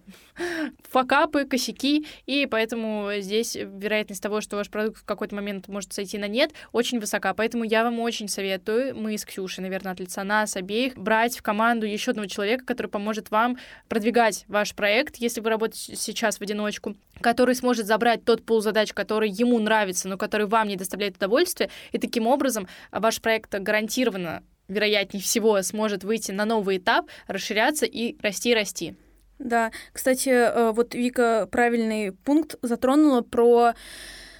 факапы, 0.90 1.46
косяки, 1.46 2.06
и 2.26 2.46
поэтому 2.46 3.10
здесь 3.20 3.56
вероятность 3.56 4.22
того, 4.22 4.42
что 4.42 4.58
ваш 4.58 4.70
продукт 4.70 5.00
в 5.00 5.06
какой-то 5.06 5.36
момент 5.36 5.68
может 5.68 5.94
сойти 5.94 6.18
на 6.18 6.28
нет, 6.28 6.52
очень 6.72 7.00
высока. 7.00 7.34
Поэтому 7.34 7.64
я 7.64 7.84
вам 7.84 8.00
очень 8.00 8.28
советую, 8.28 8.96
мы 8.96 9.18
с 9.18 9.26
Ксюшей, 9.26 9.64
наверное, 9.64 9.94
от 9.94 10.00
лица 10.00 10.24
нас 10.24 10.56
обеих, 10.56 10.96
брать 10.96 11.38
в 11.38 11.42
команду 11.42 11.86
еще 11.86 12.12
одного 12.12 12.28
человека, 12.28 12.66
который 12.66 12.88
поможет 12.88 13.32
вам 13.32 13.58
продвигать 13.88 14.46
ваш 14.48 14.76
проект, 14.76 15.18
если 15.18 15.42
вы 15.42 15.50
работаете 15.50 15.96
сейчас 15.96 16.38
в 16.38 16.42
одиночку, 16.42 16.96
который 17.22 17.56
сможет 17.56 17.88
забрать 17.88 18.26
тот 18.26 18.46
пул 18.46 18.62
задач, 18.62 18.94
который 18.94 19.30
ему 19.30 19.60
нравится, 19.60 20.08
но 20.08 20.18
который 20.18 20.48
вам 20.48 20.68
не 20.68 20.76
доставляет 20.76 21.18
удовольствия, 21.18 21.70
и 21.92 21.98
таким 21.98 22.28
образом 22.28 22.68
ваш 22.92 23.22
проект 23.22 23.54
гарантированно 23.54 24.44
вероятнее 24.68 25.22
всего 25.22 25.62
сможет 25.62 26.04
выйти 26.04 26.32
на 26.32 26.46
новый 26.46 26.78
этап, 26.78 27.08
расширяться 27.28 27.86
и 27.86 28.16
расти, 28.22 28.54
расти. 28.54 28.96
Да, 29.44 29.72
кстати, 29.92 30.30
э, 30.30 30.72
вот 30.72 30.96
Вика 30.96 31.48
правильный 31.52 32.14
пункт 32.14 32.56
затронула 32.62 33.22
про 33.22 33.74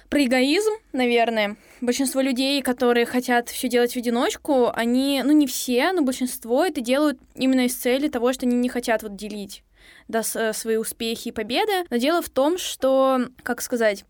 Про 0.08 0.24
эгоизм, 0.24 0.72
наверное. 0.92 1.56
Большинство 1.80 2.20
людей, 2.22 2.62
которые 2.62 3.04
хотят 3.04 3.48
все 3.48 3.68
делать 3.68 3.92
в 3.94 3.96
одиночку, 3.96 4.70
они, 4.72 5.22
ну 5.24 5.32
не 5.32 5.46
все, 5.46 5.92
но 5.92 6.02
большинство 6.02 6.64
это 6.64 6.80
делают 6.80 7.18
именно 7.34 7.66
из 7.66 7.74
цели 7.74 8.08
того, 8.08 8.32
что 8.32 8.46
они 8.46 8.56
не 8.56 8.68
хотят 8.68 9.02
вот 9.02 9.16
делить 9.16 9.62
да, 10.08 10.22
свои 10.22 10.76
успехи 10.76 11.28
и 11.28 11.32
победы. 11.32 11.84
Но 11.90 11.96
дело 11.96 12.22
в 12.22 12.28
том, 12.28 12.58
что, 12.58 13.28
как 13.42 13.60
сказать, 13.60 14.04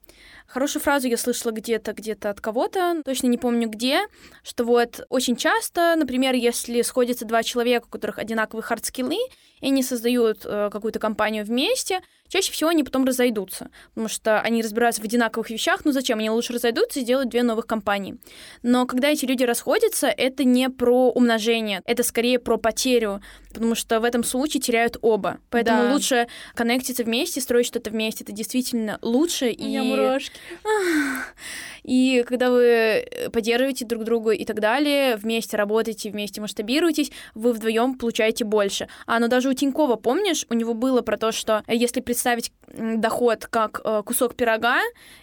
Хорошую 0.46 0.82
фразу 0.82 1.08
я 1.08 1.16
слышала 1.16 1.52
где-то, 1.52 1.94
где-то 1.94 2.30
от 2.30 2.40
кого-то, 2.40 3.02
точно 3.04 3.28
не 3.28 3.38
помню 3.38 3.68
где, 3.68 4.06
что 4.42 4.64
вот 4.64 5.04
очень 5.08 5.36
часто, 5.36 5.94
например, 5.96 6.34
если 6.34 6.82
сходятся 6.82 7.24
два 7.24 7.42
человека, 7.42 7.86
у 7.86 7.90
которых 7.90 8.18
одинаковые 8.18 8.62
хардскиллы, 8.62 9.16
и 9.60 9.66
они 9.66 9.82
создают 9.82 10.44
э, 10.44 10.68
какую-то 10.70 10.98
компанию 10.98 11.44
вместе, 11.44 12.02
чаще 12.28 12.52
всего 12.52 12.70
они 12.70 12.82
потом 12.82 13.04
разойдутся, 13.04 13.70
потому 13.90 14.08
что 14.08 14.40
они 14.40 14.62
разбираются 14.62 15.02
в 15.02 15.04
одинаковых 15.04 15.50
вещах, 15.50 15.84
ну 15.84 15.92
зачем, 15.92 16.18
они 16.18 16.30
лучше 16.30 16.52
разойдутся 16.52 17.00
и 17.00 17.02
сделают 17.02 17.30
две 17.30 17.42
новых 17.42 17.66
компании. 17.66 18.16
Но 18.62 18.86
когда 18.86 19.08
эти 19.10 19.24
люди 19.24 19.44
расходятся, 19.44 20.08
это 20.08 20.44
не 20.44 20.70
про 20.70 21.10
умножение, 21.10 21.82
это 21.84 22.02
скорее 22.02 22.38
про 22.38 22.56
потерю, 22.56 23.20
потому 23.52 23.74
что 23.74 24.00
в 24.00 24.04
этом 24.04 24.24
случае 24.24 24.60
теряют 24.60 24.96
оба. 25.00 25.38
Поэтому 25.50 25.84
да. 25.84 25.92
лучше 25.92 26.26
коннектиться 26.54 27.04
вместе, 27.04 27.40
строить 27.40 27.66
что-то 27.66 27.90
вместе, 27.90 28.24
это 28.24 28.32
действительно 28.32 28.98
лучше. 29.02 29.46
У 29.46 29.48
и... 29.48 29.78
мурашки. 29.78 30.40
И 31.84 32.24
когда 32.26 32.50
вы 32.50 32.62
э, 32.64 33.30
поддерживаете 33.30 33.84
друг 33.84 34.04
друга 34.04 34.30
и 34.30 34.44
так 34.46 34.58
далее, 34.58 35.16
вместе 35.16 35.56
работаете, 35.58 36.10
вместе 36.10 36.40
масштабируетесь, 36.40 37.12
вы 37.34 37.52
вдвоем 37.52 37.98
получаете 37.98 38.44
больше. 38.44 38.88
А, 39.06 39.18
но 39.18 39.28
даже 39.28 39.50
у 39.50 39.52
Тинькова, 39.52 39.96
помнишь, 39.96 40.46
у 40.48 40.54
него 40.54 40.72
было 40.72 41.02
про 41.02 41.18
то, 41.18 41.30
что 41.30 41.62
если 41.68 42.00
представить 42.14 42.52
доход 42.72 43.46
как 43.46 43.80
э, 43.84 44.02
кусок 44.04 44.34
пирога 44.34 44.80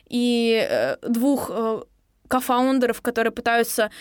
и 0.10 0.68
э, 0.70 0.98
двух 1.08 1.52
кофаундеров, 2.28 3.02
которые 3.02 3.34
пытаются, 3.34 3.92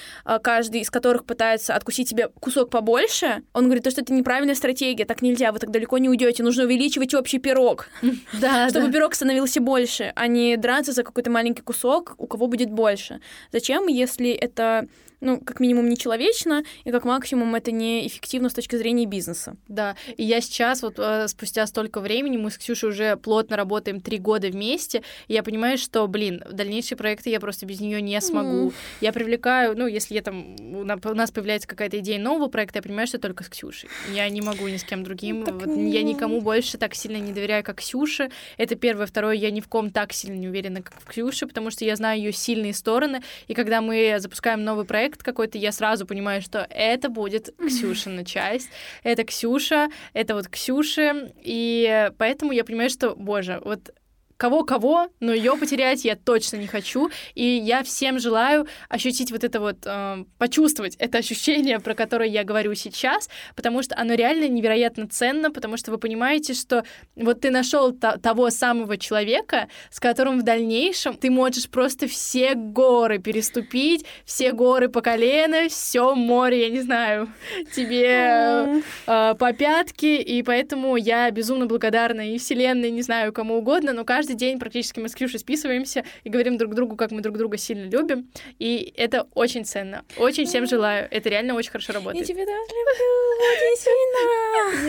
каждый 0.43 0.83
из 0.83 0.91
которых 0.91 1.25
пытается 1.25 1.75
откусить 1.75 2.09
себе 2.11 2.29
кусок 2.29 2.71
побольше, 2.71 3.43
он 3.53 3.65
говорит, 3.65 3.83
то, 3.83 3.91
что 3.91 4.03
это 4.03 4.13
неправильная 4.13 4.55
стратегия, 4.55 5.05
так 5.05 5.21
нельзя, 5.21 5.51
вы 5.51 5.59
так 5.59 5.73
далеко 5.73 5.99
не 5.99 6.09
уйдете, 6.09 6.45
нужно 6.45 6.63
увеличивать 6.63 7.13
общий 7.13 7.41
пирог, 7.41 7.89
чтобы 8.69 8.93
пирог 8.93 9.17
становился 9.17 9.61
больше, 9.61 10.13
а 10.15 10.29
не 10.29 10.57
драться 10.57 10.93
за 10.93 11.03
какой-то 11.03 11.29
маленький 11.29 11.63
кусок, 11.63 12.15
у 12.19 12.29
кого 12.29 12.47
будет 12.47 12.71
больше. 12.71 13.21
Зачем, 13.51 13.89
если 13.89 14.31
это 14.31 14.87
ну, 15.21 15.41
как 15.41 15.61
минимум, 15.61 15.89
нечеловечно, 15.89 16.65
и 16.85 16.91
как 16.91 17.05
максимум 17.05 17.55
это 17.55 17.73
неэффективно 17.73 18.49
с 18.49 18.55
точки 18.55 18.77
зрения 18.77 19.07
бизнеса. 19.07 19.57
Да, 19.69 19.97
и 20.17 20.25
я 20.25 20.41
сейчас, 20.41 20.83
вот 20.83 20.99
э, 20.99 21.29
спустя 21.29 21.67
столько 21.67 22.01
времени, 22.01 22.37
мы 22.37 22.51
с 22.51 22.59
Ксюшей 22.59 22.91
уже 22.91 23.17
плотно 23.17 23.57
работаем 23.57 24.01
три 24.01 24.19
года 24.19 24.49
вместе, 24.49 25.03
и 25.29 25.35
я 25.35 25.43
понимаю, 25.43 25.79
что, 25.79 26.07
блин, 26.07 26.43
дальнейшие 26.51 26.97
проекты 26.97 27.31
я 27.31 27.41
просто 27.41 27.67
без 27.67 27.81
нее 27.81 28.01
не 28.01 28.21
смогу. 28.21 28.69
Mm. 28.69 28.75
Я 29.01 29.13
привлекаю, 29.13 29.77
ну, 29.77 29.87
если 29.87 30.15
я 30.15 30.23
там, 30.23 30.57
у 30.59 30.85
нас 30.85 31.31
появляется 31.31 31.69
какая-то 31.69 31.99
идея 31.99 32.19
нового 32.19 32.49
проекта, 32.49 32.79
я 32.79 32.83
понимаю, 32.83 33.07
что 33.07 33.19
только 33.19 33.45
с 33.45 33.49
Ксюшей. 33.49 33.89
Я 34.13 34.29
не 34.29 34.41
могу 34.41 34.69
ни 34.69 34.77
с 34.77 34.85
кем 34.85 35.05
другим. 35.05 35.45
Вот, 35.45 35.67
я 35.67 36.03
никому 36.03 36.41
больше 36.41 36.79
так 36.79 36.95
сильно 36.95 37.17
не 37.17 37.33
доверяю, 37.33 37.65
как 37.65 37.79
Ксюше. 37.79 38.31
Это 38.57 38.77
первое. 38.77 39.07
Второе, 39.07 39.35
я 39.35 39.51
ни 39.51 39.61
в 39.61 39.69
ком 39.69 39.91
так 39.91 40.13
сильно 40.13 40.37
не 40.37 40.49
уверена, 40.49 40.83
как 40.83 41.01
в 41.01 41.05
Ксюше, 41.07 41.47
потому 41.47 41.71
что 41.71 41.85
я 41.85 41.97
знаю 41.97 42.19
ее 42.19 42.33
сильные 42.33 42.75
стороны, 42.75 43.23
и 43.49 43.55
когда 43.55 43.81
мы 43.81 44.17
запускаем 44.19 44.65
новый 44.65 44.85
проект, 44.85 45.10
проект 45.11 45.23
какой-то, 45.23 45.59
я 45.59 45.73
сразу 45.73 46.07
понимаю, 46.07 46.43
что 46.43 46.67
это 46.71 47.09
будет 47.09 47.55
Ксюшина 47.67 48.25
часть. 48.25 48.71
Это 49.03 49.25
Ксюша, 49.25 49.89
это 50.13 50.35
вот 50.35 50.49
Ксюша. 50.49 51.33
И 51.43 52.11
поэтому 52.19 52.53
я 52.53 52.65
понимаю, 52.65 52.91
что, 52.91 53.15
боже, 53.17 53.61
вот 53.65 53.93
кого-кого, 54.41 55.09
но 55.21 55.35
ее 55.35 55.55
потерять 55.59 56.07
я 56.07 56.17
точно 56.17 56.57
не 56.57 56.67
хочу. 56.67 57.11
И 57.35 57.45
я 57.45 57.83
всем 57.83 58.19
желаю 58.19 58.67
ощутить 58.89 59.31
вот 59.33 59.45
это 59.45 59.61
вот, 59.61 59.77
э, 59.85 60.25
почувствовать 60.39 60.97
это 60.97 61.19
ощущение, 61.19 61.79
про 61.79 61.95
которое 61.95 62.31
я 62.31 62.43
говорю 62.43 62.75
сейчас, 62.75 63.29
потому 63.55 63.83
что 63.83 63.95
оно 63.99 64.15
реально 64.15 64.49
невероятно 64.49 65.07
ценно, 65.09 65.51
потому 65.51 65.77
что 65.77 65.91
вы 65.91 65.99
понимаете, 65.99 66.55
что 66.55 66.85
вот 67.17 67.43
ты 67.43 67.51
нашел 67.51 67.93
того 67.93 68.49
самого 68.49 68.97
человека, 68.97 69.69
с 69.91 70.01
которым 70.01 70.41
в 70.41 70.43
дальнейшем 70.43 71.19
ты 71.19 71.31
можешь 71.31 71.69
просто 71.69 72.09
все 72.09 72.55
горы 72.55 73.19
переступить, 73.19 74.07
все 74.25 74.53
горы 74.53 74.89
по 74.89 75.03
колено, 75.03 75.69
все 75.69 76.15
море, 76.15 76.63
я 76.63 76.71
не 76.71 76.81
знаю, 76.81 77.29
тебе 77.77 78.83
э, 79.07 79.35
по 79.35 79.53
пятке, 79.53 80.23
и 80.23 80.43
поэтому 80.43 80.97
я 80.97 81.31
безумно 81.31 81.67
благодарна 81.67 82.33
и 82.33 82.39
Вселенной, 82.39 82.91
не 82.91 83.03
знаю, 83.03 83.35
кому 83.35 83.59
угодно, 83.59 83.93
но 83.93 84.05
каждый 84.07 84.30
каждый 84.31 84.37
день 84.37 84.59
практически 84.59 85.01
мы 85.01 85.09
с 85.09 85.15
Ксюшей 85.15 85.41
списываемся 85.41 86.05
и 86.25 86.31
говорим 86.31 86.57
друг 86.57 86.75
другу, 86.75 86.97
как 86.97 87.11
мы 87.11 87.21
друг 87.21 87.37
друга 87.37 87.57
сильно 87.57 87.89
любим. 87.89 88.31
И 88.59 88.93
это 88.97 89.27
очень 89.35 89.65
ценно. 89.65 90.05
Очень 90.17 90.47
всем 90.47 90.67
желаю. 90.67 91.09
Это 91.11 91.29
реально 91.29 91.55
очень 91.55 91.71
хорошо 91.71 91.93
работает. 91.93 92.29
Я 92.29 92.35
тебя 92.35 92.47
тоже 92.47 92.59
люблю 92.79 93.07
очень 93.53 93.77
сильно. 93.83 94.21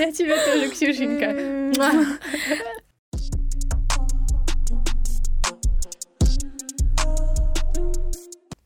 Я 0.05 0.11
тебя 0.11 0.45
тоже, 0.45 0.69
Ксюшенька. 0.69 1.27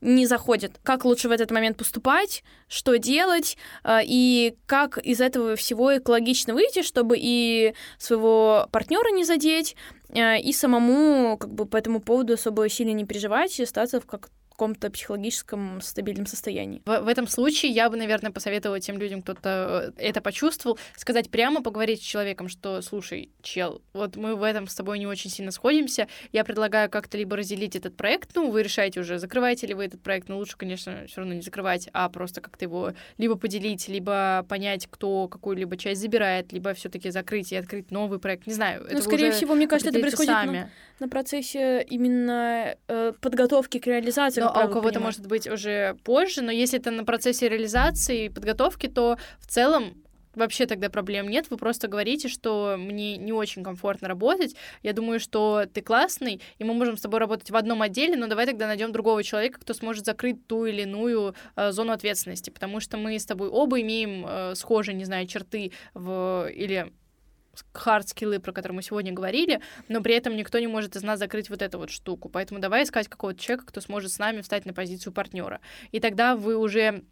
не 0.06 0.26
заходит. 0.26 0.78
Как 0.82 1.04
лучше 1.04 1.28
в 1.28 1.32
этот 1.32 1.50
момент 1.50 1.76
поступать, 1.76 2.44
что 2.68 2.96
делать, 2.96 3.58
а, 3.82 4.00
и 4.02 4.54
как 4.66 4.98
из 4.98 5.20
этого 5.20 5.56
всего 5.56 5.98
экологично 5.98 6.54
выйти, 6.54 6.82
чтобы 6.82 7.16
и 7.18 7.74
своего 7.98 8.68
партнера 8.70 9.10
не 9.10 9.24
задеть, 9.24 9.76
и 10.14 10.52
самому 10.52 11.36
как 11.38 11.52
бы 11.52 11.66
по 11.66 11.76
этому 11.76 12.00
поводу 12.00 12.34
особо 12.34 12.68
сильно 12.68 12.92
не 12.92 13.04
переживать 13.04 13.58
и 13.58 13.64
остаться 13.64 14.00
в 14.00 14.06
как 14.06 14.30
каком-то 14.56 14.90
психологическом 14.90 15.82
стабильном 15.82 16.24
состоянии. 16.24 16.80
В, 16.86 17.00
в 17.00 17.08
этом 17.08 17.28
случае 17.28 17.72
я 17.72 17.90
бы, 17.90 17.96
наверное, 17.96 18.30
посоветовала 18.30 18.80
тем 18.80 18.98
людям, 18.98 19.20
кто-то 19.20 19.92
э, 19.98 20.08
это 20.08 20.22
почувствовал, 20.22 20.78
сказать 20.96 21.30
прямо, 21.30 21.62
поговорить 21.62 22.00
с 22.02 22.04
человеком, 22.04 22.48
что, 22.48 22.80
слушай, 22.80 23.28
чел, 23.42 23.82
вот 23.92 24.16
мы 24.16 24.34
в 24.34 24.42
этом 24.42 24.66
с 24.66 24.74
тобой 24.74 24.98
не 24.98 25.06
очень 25.06 25.30
сильно 25.30 25.52
сходимся, 25.52 26.08
я 26.32 26.42
предлагаю 26.42 26.88
как-то 26.88 27.18
либо 27.18 27.36
разделить 27.36 27.76
этот 27.76 27.96
проект, 27.96 28.30
ну, 28.34 28.50
вы 28.50 28.62
решаете 28.62 29.00
уже, 29.00 29.18
закрываете 29.18 29.66
ли 29.66 29.74
вы 29.74 29.84
этот 29.84 30.02
проект, 30.02 30.30
но 30.30 30.38
лучше, 30.38 30.56
конечно, 30.56 31.04
все 31.06 31.20
равно 31.20 31.34
не 31.34 31.42
закрывать, 31.42 31.90
а 31.92 32.08
просто 32.08 32.40
как-то 32.40 32.64
его 32.64 32.92
либо 33.18 33.36
поделить, 33.36 33.88
либо 33.88 34.46
понять, 34.48 34.86
кто 34.90 35.28
какую-либо 35.28 35.76
часть 35.76 36.00
забирает, 36.00 36.52
либо 36.52 36.72
все 36.72 36.88
таки 36.88 37.10
закрыть 37.10 37.52
и 37.52 37.56
открыть 37.56 37.90
новый 37.90 38.18
проект, 38.18 38.46
не 38.46 38.54
знаю. 38.54 38.86
Ну, 38.90 39.02
скорее 39.02 39.32
всего, 39.32 39.54
мне 39.54 39.68
кажется, 39.68 39.90
это 39.90 40.00
происходит 40.00 40.32
сами. 40.32 40.70
На, 40.98 41.06
на 41.06 41.08
процессе 41.10 41.82
именно 41.82 42.74
э, 42.88 43.12
подготовки 43.20 43.78
к 43.78 43.86
реализации 43.86 44.45
ну, 44.54 44.60
а 44.60 44.66
у 44.66 44.70
кого-то 44.70 45.00
может 45.00 45.26
быть 45.26 45.48
уже 45.48 45.96
позже, 46.04 46.42
но 46.42 46.50
если 46.50 46.78
это 46.78 46.90
на 46.90 47.04
процессе 47.04 47.48
реализации 47.48 48.26
и 48.26 48.28
подготовки, 48.28 48.86
то 48.86 49.16
в 49.38 49.46
целом 49.46 49.94
вообще 50.36 50.66
тогда 50.66 50.88
проблем 50.88 51.28
нет. 51.28 51.46
Вы 51.50 51.56
просто 51.56 51.88
говорите, 51.88 52.28
что 52.28 52.76
мне 52.78 53.16
не 53.16 53.32
очень 53.32 53.64
комфортно 53.64 54.06
работать. 54.06 54.54
Я 54.82 54.92
думаю, 54.92 55.18
что 55.18 55.64
ты 55.72 55.80
классный, 55.80 56.40
и 56.58 56.64
мы 56.64 56.74
можем 56.74 56.96
с 56.96 57.00
тобой 57.00 57.18
работать 57.18 57.50
в 57.50 57.56
одном 57.56 57.82
отделе, 57.82 58.16
но 58.16 58.28
давай 58.28 58.46
тогда 58.46 58.66
найдем 58.66 58.92
другого 58.92 59.24
человека, 59.24 59.58
кто 59.60 59.74
сможет 59.74 60.04
закрыть 60.04 60.46
ту 60.46 60.66
или 60.66 60.82
иную 60.82 61.34
э, 61.56 61.72
зону 61.72 61.92
ответственности, 61.92 62.50
потому 62.50 62.80
что 62.80 62.98
мы 62.98 63.18
с 63.18 63.26
тобой 63.26 63.48
оба 63.48 63.80
имеем 63.80 64.24
э, 64.28 64.54
схожие, 64.54 64.94
не 64.94 65.04
знаю, 65.04 65.26
черты 65.26 65.72
в 65.94 66.48
или 66.54 66.92
хард-скиллы, 67.72 68.38
про 68.38 68.52
которые 68.52 68.76
мы 68.76 68.82
сегодня 68.82 69.12
говорили, 69.12 69.60
но 69.88 70.02
при 70.02 70.14
этом 70.14 70.36
никто 70.36 70.58
не 70.58 70.66
может 70.66 70.96
из 70.96 71.02
нас 71.02 71.18
закрыть 71.18 71.50
вот 71.50 71.62
эту 71.62 71.78
вот 71.78 71.90
штуку. 71.90 72.28
Поэтому 72.28 72.60
давай 72.60 72.84
искать 72.84 73.08
какого-то 73.08 73.38
человека, 73.38 73.66
кто 73.66 73.80
сможет 73.80 74.12
с 74.12 74.18
нами 74.18 74.40
встать 74.40 74.66
на 74.66 74.72
позицию 74.72 75.12
партнера. 75.12 75.60
И 75.92 76.00
тогда 76.00 76.36
вы 76.36 76.56
уже 76.56 77.04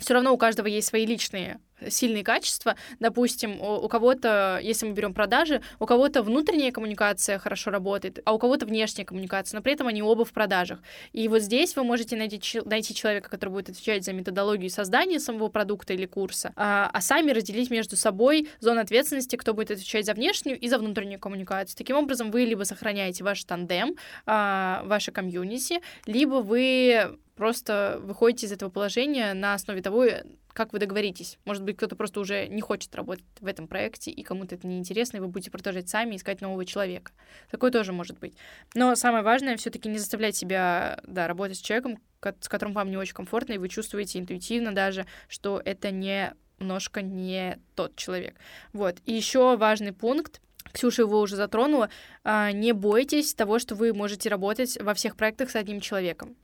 все 0.00 0.14
равно 0.14 0.32
у 0.32 0.38
каждого 0.38 0.66
есть 0.66 0.88
свои 0.88 1.06
личные 1.06 1.60
сильные 1.88 2.24
качества. 2.24 2.76
Допустим, 2.98 3.60
у, 3.60 3.76
у 3.76 3.88
кого-то, 3.88 4.60
если 4.62 4.86
мы 4.86 4.92
берем 4.92 5.14
продажи, 5.14 5.62
у 5.78 5.86
кого-то 5.86 6.22
внутренняя 6.22 6.72
коммуникация 6.72 7.38
хорошо 7.38 7.70
работает, 7.70 8.20
а 8.24 8.34
у 8.34 8.38
кого-то 8.38 8.66
внешняя 8.66 9.04
коммуникация, 9.04 9.58
но 9.58 9.62
при 9.62 9.72
этом 9.72 9.86
они 9.86 10.02
оба 10.02 10.24
в 10.24 10.32
продажах. 10.32 10.80
И 11.12 11.26
вот 11.28 11.42
здесь 11.42 11.76
вы 11.76 11.84
можете 11.84 12.16
найти, 12.16 12.60
найти 12.64 12.94
человека, 12.94 13.30
который 13.30 13.50
будет 13.50 13.70
отвечать 13.70 14.04
за 14.04 14.12
методологию 14.12 14.70
создания 14.70 15.20
самого 15.20 15.48
продукта 15.48 15.94
или 15.94 16.06
курса, 16.06 16.52
а, 16.56 16.90
а 16.92 17.00
сами 17.00 17.30
разделить 17.30 17.70
между 17.70 17.96
собой 17.96 18.48
зону 18.60 18.80
ответственности, 18.80 19.36
кто 19.36 19.54
будет 19.54 19.70
отвечать 19.70 20.06
за 20.06 20.14
внешнюю 20.14 20.58
и 20.58 20.68
за 20.68 20.78
внутреннюю 20.78 21.20
коммуникацию. 21.20 21.76
Таким 21.76 21.96
образом, 21.96 22.30
вы 22.30 22.42
либо 22.42 22.64
сохраняете 22.64 23.24
ваш 23.24 23.44
тандем, 23.44 23.96
а, 24.26 24.82
ваше 24.84 25.12
комьюнити, 25.12 25.80
либо 26.06 26.36
вы 26.36 27.18
просто 27.40 27.98
выходите 28.02 28.44
из 28.44 28.52
этого 28.52 28.68
положения 28.68 29.32
на 29.32 29.54
основе 29.54 29.80
того, 29.80 30.04
как 30.52 30.74
вы 30.74 30.78
договоритесь. 30.78 31.38
Может 31.46 31.62
быть, 31.62 31.78
кто-то 31.78 31.96
просто 31.96 32.20
уже 32.20 32.46
не 32.48 32.60
хочет 32.60 32.94
работать 32.94 33.24
в 33.40 33.46
этом 33.46 33.66
проекте, 33.66 34.10
и 34.10 34.22
кому-то 34.22 34.56
это 34.56 34.66
неинтересно, 34.66 35.16
и 35.16 35.20
вы 35.20 35.28
будете 35.28 35.50
продолжать 35.50 35.88
сами 35.88 36.16
искать 36.16 36.42
нового 36.42 36.66
человека. 36.66 37.12
Такое 37.50 37.70
тоже 37.70 37.94
может 37.94 38.18
быть. 38.18 38.34
Но 38.74 38.94
самое 38.94 39.24
важное 39.24 39.56
все 39.56 39.70
таки 39.70 39.88
не 39.88 39.98
заставлять 39.98 40.36
себя 40.36 41.00
да, 41.06 41.26
работать 41.28 41.56
с 41.56 41.62
человеком, 41.62 41.98
с 42.40 42.48
которым 42.50 42.74
вам 42.74 42.90
не 42.90 42.98
очень 42.98 43.14
комфортно, 43.14 43.54
и 43.54 43.58
вы 43.58 43.70
чувствуете 43.70 44.18
интуитивно 44.18 44.74
даже, 44.74 45.06
что 45.26 45.62
это 45.64 45.90
не 45.90 46.34
немножко 46.58 47.00
не 47.00 47.58
тот 47.74 47.96
человек. 47.96 48.34
Вот. 48.74 48.98
И 49.06 49.14
еще 49.14 49.56
важный 49.56 49.94
пункт 49.94 50.42
Ксюша 50.72 51.02
его 51.02 51.20
уже 51.20 51.36
затронула, 51.36 51.88
а, 52.22 52.52
не 52.52 52.72
бойтесь 52.72 53.32
того, 53.32 53.58
что 53.58 53.74
вы 53.74 53.94
можете 53.94 54.28
работать 54.28 54.76
во 54.78 54.92
всех 54.92 55.16
проектах 55.16 55.48
с 55.48 55.56
одним 55.56 55.80
человеком. 55.80 56.36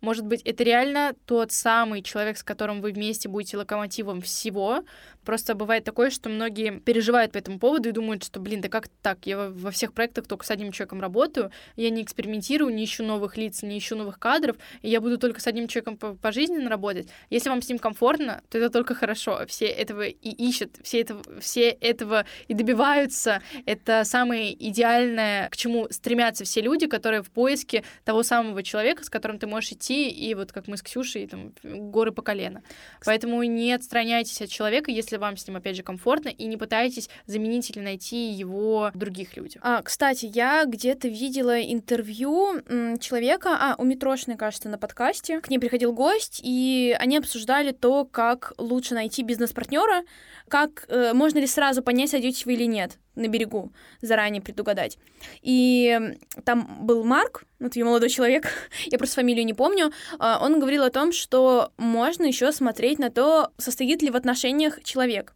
Может 0.00 0.24
быть, 0.24 0.40
это 0.42 0.64
реально 0.64 1.14
тот 1.26 1.52
самый 1.52 2.02
человек, 2.02 2.38
с 2.38 2.42
которым 2.42 2.80
вы 2.80 2.92
вместе 2.92 3.28
будете 3.28 3.56
локомотивом 3.56 4.22
всего. 4.22 4.82
Просто 5.24 5.54
бывает 5.54 5.84
такое, 5.84 6.10
что 6.10 6.30
многие 6.30 6.80
переживают 6.80 7.32
по 7.32 7.38
этому 7.38 7.58
поводу 7.58 7.90
и 7.90 7.92
думают, 7.92 8.24
что, 8.24 8.40
блин, 8.40 8.62
да 8.62 8.68
как 8.68 8.88
так? 9.02 9.26
Я 9.26 9.50
во 9.50 9.70
всех 9.70 9.92
проектах 9.92 10.26
только 10.26 10.46
с 10.46 10.50
одним 10.50 10.72
человеком 10.72 11.00
работаю, 11.02 11.50
я 11.76 11.90
не 11.90 12.02
экспериментирую, 12.02 12.74
не 12.74 12.84
ищу 12.84 13.04
новых 13.04 13.36
лиц, 13.36 13.62
не 13.62 13.78
ищу 13.78 13.96
новых 13.96 14.18
кадров, 14.18 14.56
и 14.80 14.88
я 14.88 15.02
буду 15.02 15.18
только 15.18 15.40
с 15.40 15.46
одним 15.46 15.68
человеком 15.68 15.98
пожизненно 16.16 16.70
работать. 16.70 17.08
Если 17.28 17.50
вам 17.50 17.60
с 17.60 17.68
ним 17.68 17.78
комфортно, 17.78 18.42
то 18.48 18.56
это 18.56 18.70
только 18.70 18.94
хорошо. 18.94 19.44
Все 19.46 19.66
этого 19.66 20.06
и 20.06 20.30
ищут, 20.30 20.76
все 20.82 21.02
этого, 21.02 21.22
все 21.40 21.68
этого 21.68 22.24
и 22.48 22.54
добиваются. 22.54 23.42
Это 23.66 24.04
самое 24.04 24.54
идеальное, 24.68 25.50
к 25.50 25.56
чему 25.56 25.88
стремятся 25.90 26.44
все 26.44 26.62
люди, 26.62 26.86
которые 26.86 27.22
в 27.22 27.30
поиске 27.30 27.84
того 28.04 28.22
самого 28.22 28.62
человека, 28.62 29.04
с 29.04 29.10
которым 29.10 29.38
ты 29.38 29.46
можешь 29.46 29.72
идти 29.72 29.89
идти, 29.90 30.08
и 30.08 30.34
вот 30.34 30.52
как 30.52 30.68
мы 30.68 30.76
с 30.76 30.82
Ксюшей, 30.82 31.26
там, 31.26 31.52
горы 31.62 32.12
по 32.12 32.22
колено. 32.22 32.62
Поэтому 33.04 33.42
не 33.42 33.72
отстраняйтесь 33.72 34.40
от 34.42 34.48
человека, 34.48 34.90
если 34.90 35.16
вам 35.16 35.36
с 35.36 35.46
ним, 35.46 35.56
опять 35.56 35.76
же, 35.76 35.82
комфортно, 35.82 36.28
и 36.28 36.46
не 36.46 36.56
пытайтесь 36.56 37.08
заменить 37.26 37.70
или 37.70 37.80
найти 37.80 38.30
его 38.30 38.90
в 38.94 38.98
других 38.98 39.36
людях. 39.36 39.62
А, 39.64 39.82
кстати, 39.82 40.26
я 40.26 40.64
где-то 40.64 41.08
видела 41.08 41.60
интервью 41.60 42.60
человека, 43.00 43.56
а, 43.60 43.74
у 43.78 43.84
Митрошиной, 43.84 44.36
кажется, 44.36 44.68
на 44.68 44.78
подкасте. 44.78 45.40
К 45.40 45.50
ней 45.50 45.58
приходил 45.58 45.92
гость, 45.92 46.40
и 46.42 46.96
они 46.98 47.18
обсуждали 47.18 47.72
то, 47.72 48.04
как 48.04 48.54
лучше 48.58 48.94
найти 48.94 49.22
бизнес-партнера, 49.22 50.04
как 50.48 50.84
э, 50.88 51.12
можно 51.12 51.38
ли 51.38 51.46
сразу 51.46 51.82
понять, 51.82 52.10
сойдете 52.10 52.42
вы 52.44 52.54
или 52.54 52.64
нет 52.64 52.98
на 53.14 53.28
берегу, 53.28 53.72
заранее 54.00 54.42
предугадать. 54.42 54.98
И 55.42 56.16
там 56.44 56.86
был 56.86 57.04
Марк, 57.04 57.44
вот 57.58 57.76
ее 57.76 57.84
молодой 57.84 58.08
человек, 58.08 58.48
я 58.86 58.98
просто 58.98 59.16
фамилию 59.16 59.44
не 59.44 59.54
помню, 59.54 59.92
а, 60.18 60.38
он 60.42 60.60
говорил 60.60 60.84
о 60.84 60.90
том, 60.90 61.12
что 61.12 61.72
можно 61.76 62.24
еще 62.24 62.52
смотреть 62.52 62.98
на 62.98 63.10
то, 63.10 63.52
состоит 63.58 64.02
ли 64.02 64.10
в 64.10 64.16
отношениях 64.16 64.82
человек. 64.82 65.34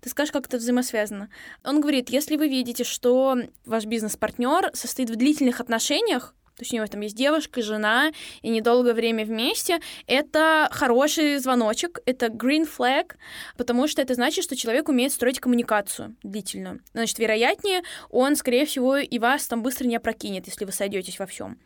Ты 0.00 0.10
скажешь, 0.10 0.32
как 0.32 0.46
это 0.46 0.58
взаимосвязано. 0.58 1.28
Он 1.64 1.80
говорит, 1.80 2.10
если 2.10 2.36
вы 2.36 2.48
видите, 2.48 2.84
что 2.84 3.36
ваш 3.66 3.84
бизнес-партнер 3.86 4.70
состоит 4.72 5.10
в 5.10 5.16
длительных 5.16 5.60
отношениях, 5.60 6.34
то 6.58 6.62
есть 6.62 6.72
у 6.72 6.76
него 6.76 6.86
там 6.86 7.00
есть 7.02 7.14
девушка, 7.14 7.62
жена, 7.62 8.10
и 8.42 8.48
недолгое 8.48 8.94
время 8.94 9.24
вместе, 9.24 9.78
это 10.08 10.68
хороший 10.72 11.38
звоночек, 11.38 12.00
это 12.04 12.26
green 12.26 12.68
flag, 12.68 13.12
потому 13.56 13.86
что 13.86 14.02
это 14.02 14.14
значит, 14.14 14.42
что 14.42 14.56
человек 14.56 14.88
умеет 14.88 15.12
строить 15.12 15.38
коммуникацию 15.38 16.16
длительную. 16.24 16.80
Значит, 16.94 17.20
вероятнее, 17.20 17.82
он, 18.10 18.34
скорее 18.34 18.66
всего, 18.66 18.96
и 18.96 19.18
вас 19.20 19.46
там 19.46 19.62
быстро 19.62 19.86
не 19.86 19.94
опрокинет, 19.94 20.46
если 20.46 20.64
вы 20.64 20.72
сойдетесь 20.72 21.20
во 21.20 21.26
всем. 21.26 21.58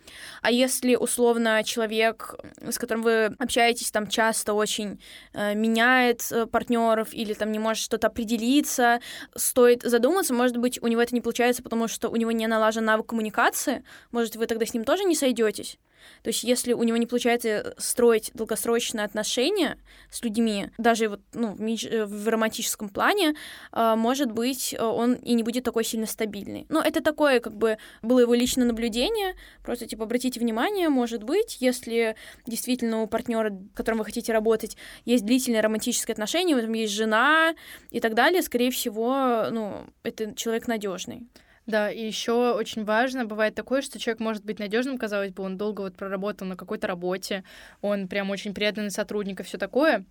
А 0.43 0.51
если, 0.51 0.95
условно, 0.95 1.63
человек, 1.65 2.35
с 2.61 2.79
которым 2.79 3.03
вы 3.03 3.25
общаетесь 3.39 3.91
там 3.91 4.07
часто 4.07 4.53
очень 4.53 5.01
э, 5.33 5.55
меняет 5.55 6.31
э, 6.31 6.45
партнеров 6.45 7.15
или 7.15 7.33
там 7.33 7.51
не 7.51 7.59
может 7.59 7.83
что-то 7.83 8.09
определиться, 8.09 9.01
стоит 9.35 9.83
задуматься, 9.83 10.35
может 10.35 10.59
быть, 10.59 10.83
у 10.83 10.87
него 10.87 11.01
это 11.01 11.15
не 11.15 11.23
получается, 11.23 11.63
потому 11.63 11.89
что 11.89 12.11
у 12.11 12.17
него 12.17 12.31
не 12.31 12.47
налажен 12.47 12.85
навык 12.85 13.07
коммуникации, 13.07 13.85
может, 14.11 14.37
вы 14.37 14.47
тогда 14.47 14.67
с 14.67 14.75
ним 14.75 14.82
ним 14.83 14.85
тоже 14.85 15.05
не 15.05 15.15
сойдетесь. 15.15 15.79
То 16.23 16.29
есть, 16.29 16.45
если 16.45 16.73
у 16.73 16.83
него 16.83 16.97
не 16.97 17.07
получается 17.07 17.75
строить 17.79 18.31
долгосрочные 18.35 19.05
отношения 19.05 19.79
с 20.11 20.23
людьми, 20.23 20.69
даже 20.79 21.09
вот, 21.09 21.21
ну, 21.33 21.55
в 21.57 22.29
романтическом 22.29 22.89
плане, 22.89 23.35
а, 23.73 23.97
может 23.97 24.33
быть, 24.33 24.75
он 24.79 25.15
и 25.15 25.35
не 25.35 25.43
будет 25.43 25.65
такой 25.65 25.85
сильно 25.85 26.07
стабильный. 26.07 26.67
Но 26.69 26.81
это 26.83 27.03
такое, 27.03 27.41
как 27.41 27.55
бы, 27.57 27.79
было 28.03 28.21
его 28.21 28.35
личное 28.35 28.65
наблюдение. 28.65 29.35
Просто, 29.63 29.87
типа, 29.87 30.05
обратите 30.05 30.41
внимание, 30.41 30.89
может 30.89 31.23
быть, 31.23 31.59
если 31.61 32.17
действительно 32.47 33.03
у 33.03 33.07
партнера, 33.07 33.57
которым 33.75 33.99
вы 33.99 34.05
хотите 34.05 34.33
работать, 34.33 34.77
есть 35.05 35.25
длительные 35.25 35.61
романтические 35.61 36.13
отношения, 36.13 36.55
у 36.55 36.59
этом 36.59 36.73
есть 36.73 36.93
жена 36.93 37.55
и 37.91 38.01
так 38.01 38.15
далее, 38.15 38.43
скорее 38.43 38.71
всего, 38.71 39.47
ну, 39.51 39.87
это 40.03 40.35
человек 40.35 40.67
надежный. 40.69 41.29
Да, 41.67 41.91
и 41.91 42.05
еще 42.05 42.55
очень 42.55 42.85
важно, 42.85 43.25
бывает 43.25 43.55
такое, 43.55 43.83
что 43.83 43.99
человек 43.99 44.21
может 44.21 44.45
быть 44.45 44.59
надежным, 44.59 44.99
казалось 44.99 45.31
бы, 45.31 45.45
он 45.45 45.57
долго 45.57 45.83
вот 45.83 45.97
проработал 45.97 46.47
на 46.47 46.57
какой-то 46.57 46.89
работе, 46.89 47.45
он 47.81 48.09
прям 48.09 48.31
очень 48.31 48.53
преданный 48.53 48.91
сотрудник 48.91 49.39
и 49.41 49.43
все 49.45 49.59
такое, 49.59 50.05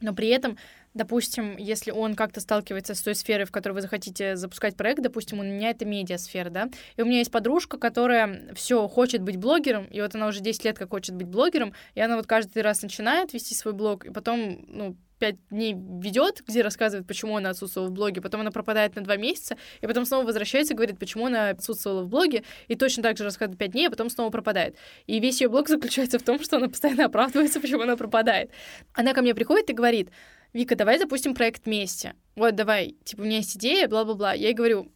но 0.00 0.14
при 0.14 0.28
этом, 0.28 0.58
допустим, 0.94 1.56
если 1.56 1.90
он 1.90 2.14
как-то 2.14 2.40
сталкивается 2.40 2.94
с 2.94 3.02
той 3.02 3.14
сферой, 3.14 3.46
в 3.46 3.50
которой 3.50 3.74
вы 3.74 3.80
захотите 3.82 4.36
запускать 4.36 4.76
проект, 4.76 5.02
допустим, 5.02 5.40
у 5.40 5.42
меня 5.42 5.70
это 5.70 5.84
медиасфера, 5.84 6.50
да, 6.50 6.68
и 6.96 7.02
у 7.02 7.06
меня 7.06 7.18
есть 7.18 7.30
подружка, 7.30 7.78
которая 7.78 8.54
все 8.54 8.88
хочет 8.88 9.22
быть 9.22 9.36
блогером, 9.36 9.84
и 9.86 10.00
вот 10.00 10.14
она 10.14 10.28
уже 10.28 10.40
10 10.40 10.64
лет 10.64 10.78
как 10.78 10.90
хочет 10.90 11.14
быть 11.14 11.28
блогером, 11.28 11.72
и 11.94 12.00
она 12.00 12.16
вот 12.16 12.26
каждый 12.26 12.62
раз 12.62 12.82
начинает 12.82 13.32
вести 13.32 13.54
свой 13.54 13.74
блог, 13.74 14.04
и 14.04 14.10
потом, 14.10 14.64
ну, 14.68 14.96
пять 15.22 15.36
дней 15.50 15.72
ведет, 15.74 16.42
где 16.48 16.62
рассказывает, 16.62 17.06
почему 17.06 17.36
она 17.36 17.50
отсутствовала 17.50 17.88
в 17.88 17.92
блоге, 17.92 18.20
потом 18.20 18.40
она 18.40 18.50
пропадает 18.50 18.96
на 18.96 19.04
два 19.04 19.16
месяца, 19.16 19.56
и 19.80 19.86
потом 19.86 20.04
снова 20.04 20.24
возвращается 20.24 20.74
говорит, 20.74 20.98
почему 20.98 21.26
она 21.26 21.50
отсутствовала 21.50 22.02
в 22.02 22.08
блоге, 22.08 22.42
и 22.66 22.74
точно 22.74 23.04
так 23.04 23.16
же 23.16 23.22
рассказывает 23.22 23.56
пять 23.56 23.70
дней, 23.70 23.86
а 23.86 23.90
потом 23.90 24.10
снова 24.10 24.30
пропадает. 24.30 24.74
И 25.06 25.20
весь 25.20 25.40
ее 25.40 25.48
блог 25.48 25.68
заключается 25.68 26.18
в 26.18 26.24
том, 26.24 26.42
что 26.42 26.56
она 26.56 26.68
постоянно 26.68 27.04
оправдывается, 27.04 27.60
почему 27.62 27.82
она 27.82 27.96
пропадает. 27.96 28.50
Она 28.94 29.14
ко 29.14 29.22
мне 29.22 29.32
приходит 29.32 29.70
и 29.70 29.74
говорит, 29.74 30.10
Вика, 30.52 30.76
давай 30.76 30.98
запустим 30.98 31.34
проект 31.34 31.66
вместе. 31.66 32.14
Вот, 32.36 32.54
давай, 32.54 32.96
типа, 33.04 33.22
у 33.22 33.24
меня 33.24 33.38
есть 33.38 33.56
идея, 33.56 33.88
бла-бла-бла. 33.88 34.34
Я 34.34 34.48
ей 34.48 34.54
говорю, 34.54 34.92